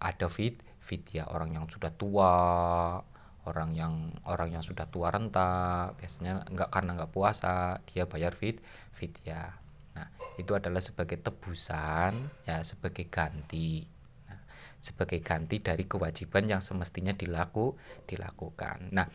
ada 0.00 0.32
fit 0.32 0.56
fidyah 0.80 1.28
orang 1.28 1.52
yang 1.52 1.66
sudah 1.68 1.92
tua 1.92 2.32
orang 3.46 3.70
yang 3.78 3.94
orang 4.26 4.58
yang 4.58 4.64
sudah 4.64 4.90
tua 4.90 5.14
renta 5.14 5.90
biasanya 5.98 6.46
enggak 6.50 6.70
karena 6.74 6.98
enggak 6.98 7.12
puasa 7.14 7.78
dia 7.86 8.06
bayar 8.06 8.34
fit 8.34 8.58
fidyah 8.90 9.54
Nah, 9.96 10.08
itu 10.36 10.52
adalah 10.52 10.84
sebagai 10.84 11.16
tebusan 11.16 12.12
ya 12.44 12.60
sebagai 12.60 13.08
ganti. 13.08 13.88
Nah, 14.28 14.40
sebagai 14.76 15.24
ganti 15.24 15.64
dari 15.64 15.88
kewajiban 15.88 16.44
yang 16.46 16.60
semestinya 16.60 17.16
dilaku 17.16 17.72
dilakukan. 18.04 18.92
Nah, 18.92 19.08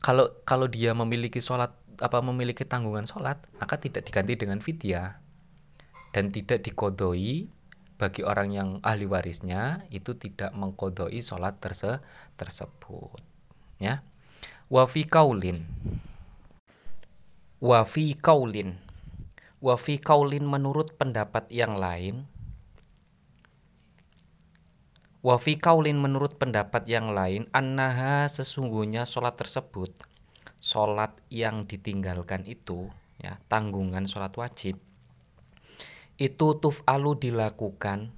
kalau 0.00 0.30
kalau 0.46 0.70
dia 0.70 0.96
memiliki 0.96 1.42
sholat 1.42 1.74
apa 2.00 2.18
memiliki 2.24 2.64
tanggungan 2.64 3.04
sholat 3.04 3.36
maka 3.60 3.76
tidak 3.76 4.08
diganti 4.08 4.40
dengan 4.40 4.58
vidya 4.64 5.20
dan 6.16 6.32
tidak 6.32 6.64
dikodoi 6.64 7.46
bagi 8.00 8.24
orang 8.24 8.48
yang 8.56 8.68
ahli 8.80 9.04
warisnya 9.04 9.84
itu 9.92 10.16
tidak 10.16 10.56
mengkodoi 10.56 11.20
sholat 11.20 11.60
terse 11.60 12.00
tersebut 12.40 13.20
ya 13.76 14.00
wafi 14.72 15.04
kaulin 15.04 15.60
wafi 17.60 18.16
kaulin 18.16 18.80
Wafi 19.60 20.00
kaulin 20.00 20.48
menurut 20.48 20.96
pendapat 20.96 21.52
yang 21.52 21.76
lain. 21.76 22.24
Wafi 25.20 25.60
kaulin 25.60 26.00
menurut 26.00 26.40
pendapat 26.40 26.88
yang 26.88 27.12
lain 27.12 27.44
Annaha 27.52 28.24
sesungguhnya 28.24 29.04
sholat 29.04 29.36
tersebut 29.36 29.92
Sholat 30.64 31.12
yang 31.28 31.68
ditinggalkan 31.68 32.48
itu 32.48 32.88
ya 33.20 33.36
Tanggungan 33.52 34.08
sholat 34.08 34.32
wajib 34.40 34.80
Itu 36.16 36.56
tuf'alu 36.56 37.20
dilakukan 37.20 38.16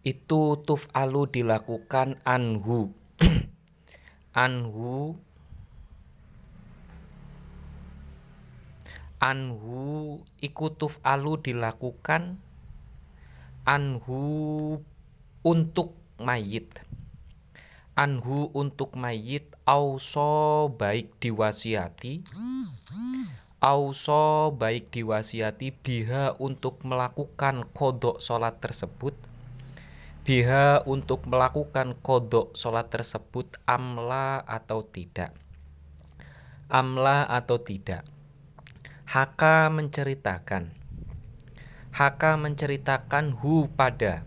Itu 0.00 0.64
tuf'alu 0.64 1.28
dilakukan 1.28 2.24
anhu. 2.24 2.96
Anhu 4.32 5.20
anhu 9.24 10.20
ikutuf 10.44 11.00
alu 11.00 11.40
dilakukan 11.40 12.36
anhu 13.64 14.20
untuk 15.40 15.96
mayit. 16.20 16.84
Anhu 17.96 18.52
untuk 18.52 18.98
mayit 19.00 19.48
auso 19.64 20.68
baik 20.76 21.16
diwasiati 21.22 22.26
auso 23.62 24.52
baik 24.52 24.92
diwasiati 24.92 25.72
biha 25.72 26.36
untuk 26.36 26.84
melakukan 26.84 27.64
kodok 27.70 28.20
sholat 28.20 28.58
tersebut 28.60 29.14
biha 30.26 30.84
untuk 30.84 31.24
melakukan 31.30 31.96
kodok 32.02 32.52
sholat 32.58 32.90
tersebut 32.90 33.56
amla 33.64 34.42
atau 34.42 34.84
tidak. 34.84 35.32
Amla 36.68 37.24
atau 37.30 37.62
tidak 37.62 38.13
Haka 39.14 39.70
menceritakan. 39.70 40.74
Haka 41.94 42.34
menceritakan 42.34 43.30
hu 43.38 43.70
pada. 43.70 44.26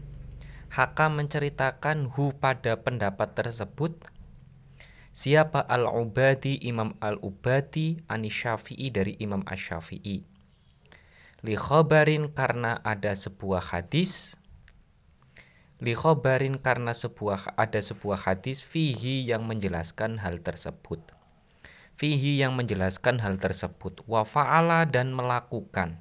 Haka 0.72 1.12
menceritakan 1.12 2.08
hu 2.08 2.32
pada 2.32 2.80
pendapat 2.80 3.36
tersebut. 3.36 4.00
Siapa 5.12 5.60
Al-Ubadi 5.60 6.64
Imam 6.64 6.96
Al-Ubadi 7.04 8.00
Ani 8.08 8.32
Syafi'i 8.32 8.88
dari 8.88 9.20
Imam 9.20 9.44
Ash-Syafi'i. 9.44 10.24
Li 11.44 11.56
khobarin 11.60 12.32
karena 12.32 12.80
ada 12.80 13.12
sebuah 13.12 13.76
hadis. 13.76 14.40
Li 15.84 16.00
khobarin 16.00 16.64
karena 16.64 16.96
sebuah 16.96 17.60
ada 17.60 17.84
sebuah 17.84 18.24
hadis 18.24 18.64
fihi 18.64 19.28
yang 19.28 19.44
menjelaskan 19.52 20.24
hal 20.24 20.40
tersebut 20.40 21.17
fihi 21.98 22.40
yang 22.40 22.54
menjelaskan 22.54 23.20
hal 23.20 23.42
tersebut. 23.42 24.06
Wa 24.06 24.24
fa'ala 24.24 24.86
dan 24.86 25.12
melakukan. 25.12 26.00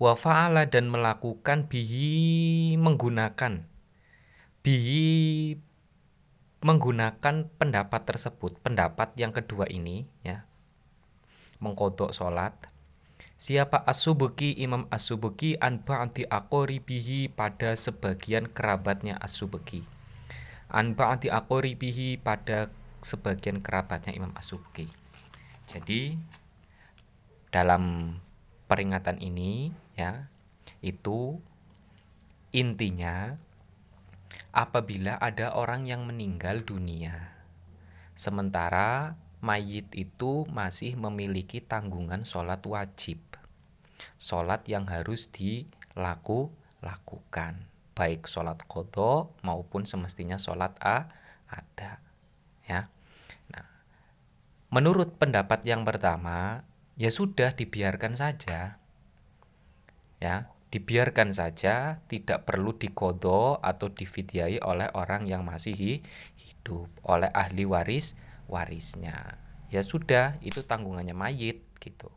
Wa 0.00 0.16
fa'ala 0.16 0.66
dan 0.66 0.88
melakukan 0.88 1.68
bihi 1.68 2.74
menggunakan. 2.80 3.68
Bihi 4.64 5.06
menggunakan 6.64 7.46
pendapat 7.60 8.02
tersebut. 8.08 8.58
Pendapat 8.64 9.14
yang 9.20 9.30
kedua 9.30 9.68
ini 9.68 10.08
ya. 10.24 10.48
Mengkodok 11.60 12.10
sholat. 12.16 12.56
Siapa 13.38 13.86
asubuki 13.86 14.50
imam 14.58 14.90
asubuki 14.90 15.54
an 15.62 15.78
ba'di 15.86 16.26
aqoribihi 16.26 17.30
pada 17.30 17.78
sebagian 17.78 18.50
kerabatnya 18.50 19.14
asubuki 19.22 19.86
an 20.68 20.92
ba'di 20.92 21.32
aqoribihi 21.32 22.20
pada 22.20 22.68
sebagian 23.02 23.62
kerabatnya 23.62 24.14
imam 24.14 24.34
asubuki 24.34 24.88
jadi 25.68 26.16
dalam 27.48 28.16
peringatan 28.68 29.20
ini 29.24 29.72
ya 29.96 30.28
itu 30.84 31.40
intinya 32.52 33.36
apabila 34.52 35.16
ada 35.20 35.56
orang 35.56 35.84
yang 35.88 36.04
meninggal 36.04 36.64
dunia 36.64 37.32
sementara 38.18 39.16
mayit 39.38 39.94
itu 39.94 40.44
masih 40.50 40.98
memiliki 40.98 41.62
tanggungan 41.62 42.26
sholat 42.26 42.60
wajib 42.66 43.22
sholat 44.18 44.66
yang 44.66 44.86
harus 44.90 45.30
dilakukan 45.30 46.58
baik 47.94 48.26
sholat 48.30 48.58
kodo 48.66 49.34
maupun 49.42 49.86
semestinya 49.86 50.38
sholat 50.38 50.74
a 50.82 51.10
ada 51.50 52.02
ya. 52.68 52.92
Nah 53.48 53.66
menurut 54.68 55.16
pendapat 55.16 55.64
yang 55.64 55.82
pertama 55.88 56.68
ya 57.00 57.08
sudah 57.08 57.56
dibiarkan 57.56 58.14
saja. 58.14 58.76
Ya 60.20 60.50
dibiarkan 60.68 61.32
saja 61.32 62.04
tidak 62.12 62.44
perlu 62.44 62.76
dikodo 62.76 63.56
atau 63.64 63.88
dividyai 63.88 64.60
oleh 64.60 64.92
orang 64.92 65.24
yang 65.24 65.40
masih 65.48 66.04
hidup 66.36 66.88
oleh 67.08 67.32
ahli 67.32 67.64
waris 67.64 68.12
warisnya. 68.52 69.40
Ya 69.72 69.80
sudah 69.80 70.36
itu 70.44 70.60
tanggungannya 70.60 71.16
mayit 71.16 71.64
gitu. 71.80 72.12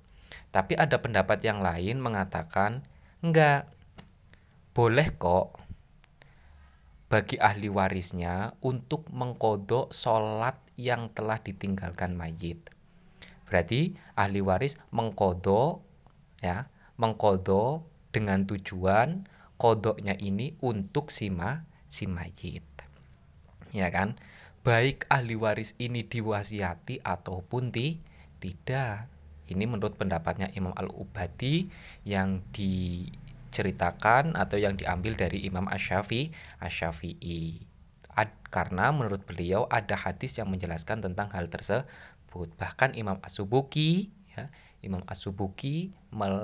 Tapi 0.51 0.75
ada 0.75 0.99
pendapat 0.99 1.39
yang 1.47 1.63
lain 1.63 2.03
mengatakan 2.03 2.83
enggak 3.23 3.71
boleh 4.75 5.07
kok 5.15 5.60
bagi 7.11 7.35
ahli 7.35 7.67
warisnya 7.67 8.55
untuk 8.63 9.11
mengkodok 9.11 9.91
sholat 9.91 10.55
yang 10.79 11.11
telah 11.11 11.43
ditinggalkan 11.43 12.15
mayit 12.15 12.71
berarti 13.51 13.99
ahli 14.15 14.39
waris 14.39 14.79
mengkodok 14.95 15.83
ya 16.39 16.71
mengkodok 16.95 17.83
dengan 18.15 18.47
tujuan 18.47 19.27
kodoknya 19.61 20.17
ini 20.17 20.57
untuk 20.65 21.13
si, 21.13 21.29
ma, 21.29 21.61
si 21.85 22.09
mayit. 22.09 22.65
Ya 23.69 23.93
kan? 23.93 24.17
Baik 24.65 25.05
ahli 25.05 25.37
waris 25.37 25.77
ini 25.77 26.01
diwasiati 26.01 27.05
ataupun 27.05 27.69
ti, 27.69 28.01
tidak. 28.41 29.05
Ini 29.45 29.69
menurut 29.69 30.01
pendapatnya 30.01 30.49
Imam 30.57 30.73
Al-Ubadi 30.73 31.69
yang 32.09 32.41
diceritakan 33.51 34.39
atau 34.39 34.55
yang 34.55 34.79
diambil 34.79 35.19
dari 35.19 35.43
Imam 35.43 35.67
Asyafi, 35.67 36.31
Asyafi'i. 36.63 37.67
Ad, 38.15 38.31
karena 38.47 38.95
menurut 38.95 39.27
beliau 39.27 39.67
ada 39.67 39.99
hadis 39.99 40.39
yang 40.39 40.47
menjelaskan 40.47 41.03
tentang 41.03 41.27
hal 41.35 41.51
tersebut. 41.51 42.47
Bahkan 42.55 42.95
Imam 42.95 43.19
Asubuki 43.19 44.11
ya, 44.31 44.47
Imam 44.79 45.03
Asubuki 45.03 45.91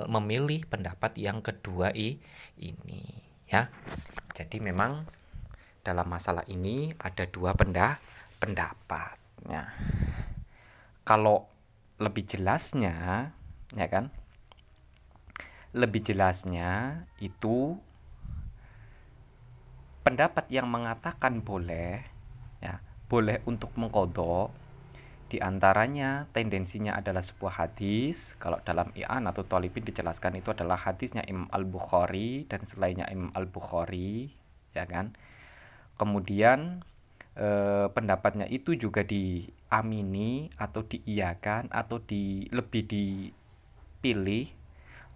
memilih 0.08 0.68
pendapat 0.68 1.16
yang 1.16 1.40
kedua 1.40 1.92
ini 1.96 3.04
ya. 3.48 3.72
Jadi 4.36 4.60
memang 4.60 5.08
dalam 5.80 6.04
masalah 6.08 6.44
ini 6.48 6.92
ada 7.00 7.24
dua 7.24 7.56
pendah 7.56 7.96
pendapat 8.36 9.16
ya. 9.48 9.68
Kalau 11.04 11.48
lebih 12.00 12.28
jelasnya 12.28 13.32
ya 13.76 13.86
kan 13.88 14.08
lebih 15.76 16.00
jelasnya 16.00 17.04
itu 17.20 17.76
pendapat 20.00 20.48
yang 20.48 20.64
mengatakan 20.68 21.44
boleh 21.44 22.00
ya 22.64 22.80
boleh 23.08 23.44
untuk 23.44 23.76
mengkodok 23.76 24.68
di 25.28 25.44
antaranya 25.44 26.24
tendensinya 26.32 26.96
adalah 26.96 27.20
sebuah 27.20 27.68
hadis. 27.68 28.32
Kalau 28.40 28.64
dalam 28.64 28.88
I'an 28.96 29.28
atau 29.28 29.44
Tolibin 29.44 29.84
dijelaskan 29.84 30.40
itu 30.40 30.56
adalah 30.56 30.80
hadisnya 30.80 31.20
Imam 31.28 31.52
Al-Bukhari 31.52 32.48
dan 32.48 32.64
selainnya 32.64 33.04
Imam 33.12 33.28
Al-Bukhari, 33.36 34.32
ya 34.72 34.88
kan? 34.88 35.12
Kemudian 36.00 36.80
eh, 37.36 37.92
pendapatnya 37.92 38.48
itu 38.48 38.72
juga 38.72 39.04
diamini 39.04 40.48
atau 40.56 40.80
diiyakan 40.88 41.68
atau 41.76 42.00
di 42.00 42.48
lebih 42.48 42.88
dipilih 42.88 44.57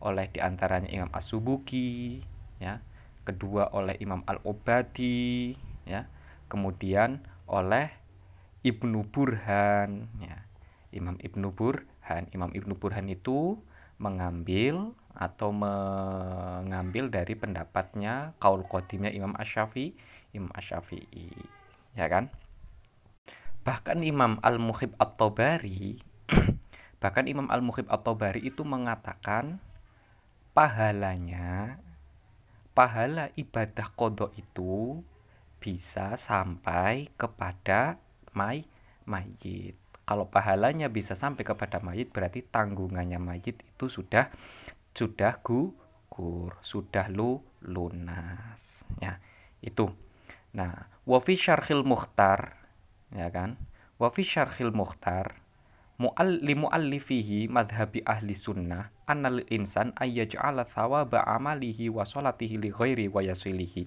oleh 0.03 0.29
di 0.29 0.43
antaranya 0.43 0.91
Imam 0.91 1.11
As-Subuki, 1.15 2.19
ya. 2.59 2.83
Kedua 3.23 3.71
oleh 3.71 3.95
Imam 4.03 4.27
Al-Obadi, 4.27 5.55
ya. 5.87 6.11
Kemudian 6.51 7.23
oleh 7.47 8.03
Ibnu 8.63 9.11
Burhan 9.11 10.07
ya. 10.23 10.47
Imam 10.95 11.19
Ibnu 11.19 11.51
Burhan 11.51 12.31
Imam 12.31 12.55
Ibnu 12.55 12.79
Burhan 12.79 13.11
itu 13.11 13.59
mengambil 13.99 14.95
atau 15.13 15.51
mengambil 15.51 17.11
dari 17.11 17.35
pendapatnya 17.35 18.33
kaul 18.39 18.65
kodimnya 18.65 19.11
Imam 19.13 19.35
Asyafi 19.37 19.93
Imam 20.33 20.49
Asyafi'i 20.57 21.35
ya 21.93 22.09
kan 22.09 22.33
bahkan 23.63 24.01
Imam 24.01 24.41
Al-Muhib 24.41 24.97
At-Tabari 24.97 26.01
bahkan 27.03 27.29
Imam 27.29 27.51
Al-Muhib 27.53 27.87
At-Tabari 27.93 28.41
itu 28.43 28.65
mengatakan 28.65 29.61
pahalanya 30.53 31.81
pahala 32.77 33.33
ibadah 33.41 33.89
kodok 33.97 34.37
itu 34.37 35.01
bisa 35.57 36.17
sampai 36.21 37.09
kepada 37.17 37.97
may 38.37 38.69
mayit. 39.09 39.77
Kalau 40.05 40.29
pahalanya 40.29 40.93
bisa 40.93 41.17
sampai 41.17 41.47
kepada 41.47 41.81
mayit 41.81 42.13
berarti 42.13 42.45
tanggungannya 42.45 43.17
mayit 43.17 43.65
itu 43.65 43.87
sudah 43.89 44.29
sudah 44.93 45.41
gugur, 45.41 46.61
sudah 46.61 47.09
lu 47.09 47.41
lunas 47.65 48.85
ya. 49.01 49.17
Itu. 49.65 49.89
Nah, 50.53 50.75
wa 51.09 51.19
fi 51.23 51.33
syarhil 51.33 51.81
mukhtar 51.81 52.61
ya 53.15 53.33
kan? 53.33 53.57
Wa 53.97 54.13
fi 54.13 54.21
syarhil 54.21 54.75
mukhtar 54.75 55.42
mu'al 56.03 56.43
li 56.43 56.59
mu'allifihi 56.59 57.47
madhabi 57.47 58.03
ahli 58.03 58.35
sunnah 58.35 58.91
annal 59.07 59.47
insan 59.55 59.95
ayyaj'ala 59.95 60.67
thawaba 60.67 61.23
amalihi 61.23 61.87
wa 61.87 62.03
salatihi 62.03 62.59
li 62.59 62.75
ghairi 62.75 63.07
wa 63.07 63.23
yasilihi. 63.23 63.87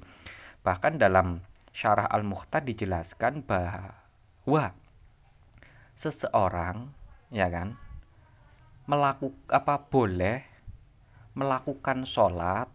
Bahkan 0.64 0.96
dalam 0.96 1.44
syarah 1.76 2.08
al-mukhtar 2.08 2.64
dijelaskan 2.64 3.44
bahwa 3.44 4.72
seseorang 6.00 6.96
ya 7.36 7.52
kan 7.52 7.76
melakukan 8.88 9.44
apa 9.52 9.76
boleh 9.92 10.40
melakukan 11.36 12.08
sholat 12.08 12.72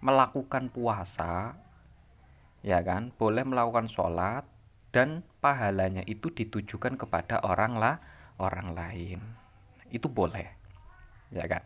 melakukan 0.00 0.72
puasa 0.72 1.60
ya 2.64 2.80
kan 2.80 3.12
boleh 3.16 3.44
melakukan 3.44 3.92
sholat 3.92 4.48
dan 4.88 5.20
pahalanya 5.44 6.00
itu 6.08 6.32
ditujukan 6.32 6.96
kepada 6.96 7.44
orang 7.44 7.76
lah 7.76 8.00
orang 8.40 8.72
lain. 8.72 9.20
Itu 9.92 10.08
boleh 10.08 10.48
ya 11.30 11.46
kan? 11.46 11.62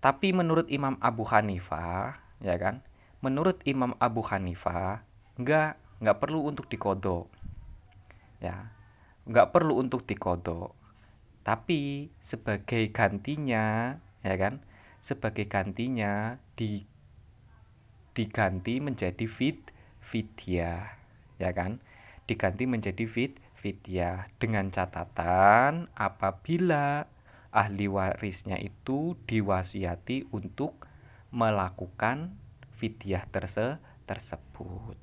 Tapi 0.00 0.32
menurut 0.36 0.68
Imam 0.68 0.96
Abu 1.00 1.24
Hanifah 1.28 2.18
ya 2.40 2.56
kan? 2.56 2.80
Menurut 3.24 3.60
Imam 3.64 3.96
Abu 4.00 4.20
Hanifah 4.24 5.04
nggak 5.36 6.00
nggak 6.00 6.18
perlu 6.20 6.44
untuk 6.48 6.68
dikodok 6.68 7.28
ya. 8.40 8.72
Nggak 9.24 9.52
perlu 9.52 9.80
untuk 9.80 10.04
dikodok. 10.04 10.76
Tapi 11.44 12.12
sebagai 12.20 12.88
gantinya 12.92 13.96
ya 14.20 14.34
kan? 14.36 14.64
Sebagai 15.00 15.48
gantinya 15.48 16.40
di 16.56 16.84
diganti 18.14 18.78
menjadi 18.80 19.24
fit 19.28 19.72
fidya 20.00 21.00
ya 21.40 21.50
kan? 21.52 21.80
Diganti 22.24 22.64
menjadi 22.64 23.04
fit 23.04 23.43
fidya 23.64 24.28
dengan 24.36 24.68
catatan 24.68 25.88
apabila 25.96 27.08
ahli 27.48 27.88
warisnya 27.88 28.60
itu 28.60 29.16
diwasiati 29.24 30.28
untuk 30.36 30.84
melakukan 31.32 32.36
fidyah 32.76 33.24
terse 33.32 33.80
tersebut. 34.04 35.00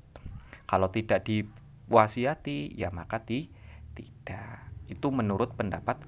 Kalau 0.70 0.94
tidak 0.94 1.26
di 1.26 1.42
wasiati 1.90 2.70
ya 2.78 2.94
maka 2.94 3.18
di, 3.26 3.50
tidak. 3.98 4.70
Itu 4.86 5.10
menurut 5.10 5.58
pendapat 5.58 5.98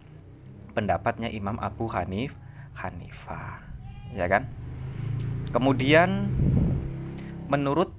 pendapatnya 0.78 1.34
Imam 1.34 1.58
Abu 1.58 1.90
Hanif 1.90 2.38
Hanifah. 2.78 3.66
Ya 4.14 4.30
kan? 4.30 4.46
Kemudian 5.50 6.30
menurut 7.50 7.90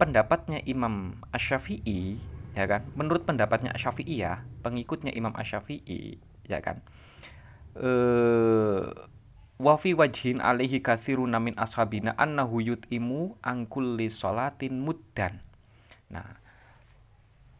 pendapatnya 0.00 0.64
Imam 0.64 1.20
Asy-Syafi'i 1.36 2.29
ya 2.54 2.64
kan? 2.66 2.86
Menurut 2.98 3.26
pendapatnya 3.26 3.70
Asy-Syafi'i 3.74 4.16
ya 4.22 4.42
pengikutnya 4.64 5.14
Imam 5.14 5.34
Asy-Syafi'i 5.36 6.18
ya 6.46 6.58
kan? 6.62 6.82
Eh 7.78 8.84
wa 9.60 9.76
fi 9.76 9.92
wajhin 9.92 10.40
alaihi 10.40 10.80
katsiruna 10.80 11.36
min 11.36 11.52
ashabina 11.60 12.16
annahu 12.16 12.64
yut'imu 12.64 13.36
angkulli 13.44 14.08
salatin 14.08 14.80
muddan. 14.80 15.36
Nah 16.08 16.40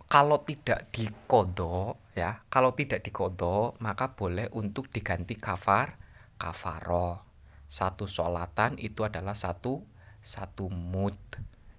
kalau 0.08 0.40
tidak 0.42 0.88
dikodo 0.90 2.00
ya 2.16 2.40
kalau 2.48 2.72
tidak 2.72 3.04
dikodo 3.04 3.76
maka 3.84 4.16
boleh 4.16 4.48
untuk 4.56 4.88
diganti 4.88 5.36
kafar 5.36 6.00
kafaro 6.40 7.20
satu 7.68 8.08
solatan 8.08 8.80
itu 8.80 9.04
adalah 9.04 9.36
satu 9.36 9.84
satu 10.24 10.72
mud 10.72 11.20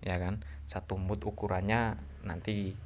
ya 0.06 0.22
kan? 0.22 0.46
Satu 0.70 1.02
mud 1.02 1.26
ukurannya 1.26 1.98
nanti 2.22 2.78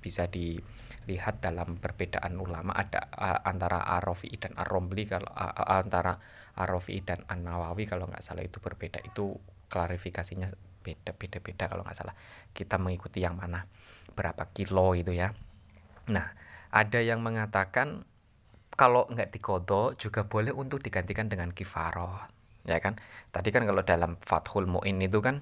bisa 0.00 0.26
dilihat 0.32 1.44
dalam 1.44 1.76
perbedaan 1.76 2.40
ulama 2.40 2.72
ada 2.72 3.12
uh, 3.14 3.44
antara 3.44 3.84
Arafi 3.84 4.32
dan 4.40 4.56
Ar-Rombli 4.56 5.04
kalau 5.06 5.28
uh, 5.30 5.76
antara 5.76 6.16
Arafi 6.56 7.04
dan 7.04 7.22
An-Nawawi 7.28 7.86
kalau 7.86 8.08
nggak 8.08 8.24
salah 8.24 8.42
itu 8.42 8.58
berbeda. 8.58 8.98
Itu 9.04 9.38
klarifikasinya 9.70 10.50
beda 10.80 11.12
beda 11.14 11.38
beda 11.44 11.64
kalau 11.68 11.84
nggak 11.84 11.96
salah. 11.96 12.16
Kita 12.50 12.80
mengikuti 12.80 13.22
yang 13.22 13.36
mana 13.36 13.64
berapa 14.16 14.48
kilo 14.50 14.96
itu 14.96 15.14
ya. 15.14 15.30
Nah 16.10 16.26
ada 16.72 16.98
yang 16.98 17.20
mengatakan 17.22 18.02
kalau 18.74 19.04
nggak 19.12 19.30
dikodo 19.36 19.94
juga 20.00 20.24
boleh 20.24 20.56
untuk 20.56 20.80
digantikan 20.80 21.28
dengan 21.28 21.52
kifaroh 21.52 22.16
ya 22.64 22.80
kan? 22.80 22.96
Tadi 23.30 23.48
kan 23.52 23.64
kalau 23.64 23.84
dalam 23.84 24.16
Fathul 24.20 24.66
Mu'in 24.68 25.00
itu 25.00 25.20
kan 25.22 25.40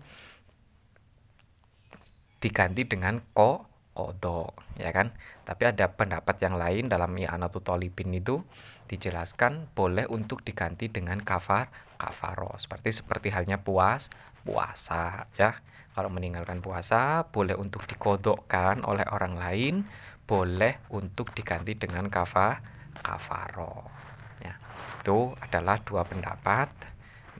diganti 2.38 2.86
dengan 2.86 3.18
ko 3.34 3.66
kodok 3.98 4.54
ya 4.78 4.94
kan? 4.94 5.10
Tapi 5.42 5.74
ada 5.74 5.90
pendapat 5.90 6.38
yang 6.38 6.54
lain 6.54 6.86
dalam 6.86 7.10
I'anatul 7.18 7.66
Talibin 7.66 8.14
itu 8.14 8.38
dijelaskan 8.86 9.74
boleh 9.74 10.06
untuk 10.06 10.46
diganti 10.46 10.86
dengan 10.86 11.18
kafar 11.18 11.66
kafaro. 11.98 12.54
Seperti 12.62 12.94
seperti 12.94 13.34
halnya 13.34 13.58
puas 13.58 14.06
puasa 14.46 15.26
ya. 15.34 15.58
Kalau 15.98 16.14
meninggalkan 16.14 16.62
puasa 16.62 17.26
boleh 17.26 17.58
untuk 17.58 17.82
dikodokkan 17.90 18.86
oleh 18.86 19.02
orang 19.10 19.34
lain 19.34 19.82
boleh 20.22 20.78
untuk 20.94 21.34
diganti 21.34 21.74
dengan 21.74 22.06
kafar 22.06 22.62
kafaro 23.02 23.82
ya. 24.38 24.54
Itu 25.02 25.34
adalah 25.42 25.82
dua 25.82 26.06
pendapat. 26.06 26.70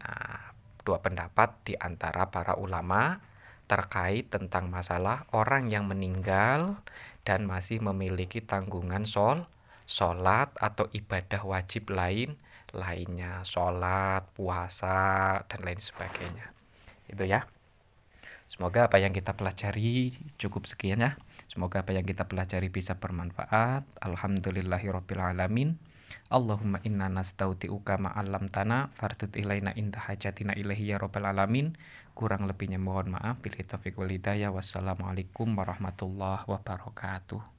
Nah 0.03 0.51
dua 0.83 0.99
pendapat 0.99 1.69
di 1.69 1.75
antara 1.77 2.27
para 2.33 2.57
ulama 2.59 3.28
terkait 3.69 4.33
tentang 4.33 4.73
masalah 4.73 5.29
orang 5.31 5.69
yang 5.69 5.85
meninggal 5.85 6.81
dan 7.23 7.45
masih 7.45 7.79
memiliki 7.85 8.41
tanggungan 8.41 9.05
sol, 9.05 9.45
sholat 9.85 10.49
atau 10.57 10.89
ibadah 10.97 11.45
wajib 11.45 11.93
lain 11.93 12.41
lainnya, 12.73 13.41
sholat, 13.49 14.29
puasa, 14.37 15.41
dan 15.49 15.61
lain 15.65 15.81
sebagainya. 15.81 16.53
Itu 17.09 17.25
ya. 17.25 17.49
Semoga 18.49 18.89
apa 18.89 18.97
yang 18.97 19.13
kita 19.13 19.37
pelajari 19.37 20.13
cukup 20.41 20.65
sekian 20.65 21.05
ya. 21.05 21.21
Semoga 21.49 21.85
apa 21.85 21.93
yang 21.93 22.05
kita 22.05 22.25
pelajari 22.29 22.73
bisa 22.73 22.97
bermanfaat. 22.97 23.85
Alhamdulillahirrabbilalamin. 24.01 25.77
Allahumma 26.29 26.83
inna 26.85 27.09
nastaudi'uka 27.09 27.97
ma'alam 27.97 28.53
tanah 28.53 28.93
fardut 28.93 29.33
ilaina 29.41 29.73
indah 29.73 30.05
hajatina 30.13 30.53
ilahi 30.53 30.93
ya 30.93 31.01
rabbal 31.01 31.25
alamin. 31.25 31.73
Kurang 32.13 32.45
lebihnya 32.45 32.77
mohon 32.77 33.17
maaf. 33.17 33.41
Bila 33.41 33.65
taufiq 33.65 33.97
wal 33.97 34.13
hidayah. 34.13 34.53
Wassalamualaikum 34.53 35.57
warahmatullahi 35.57 36.45
wabarakatuh 36.45 37.57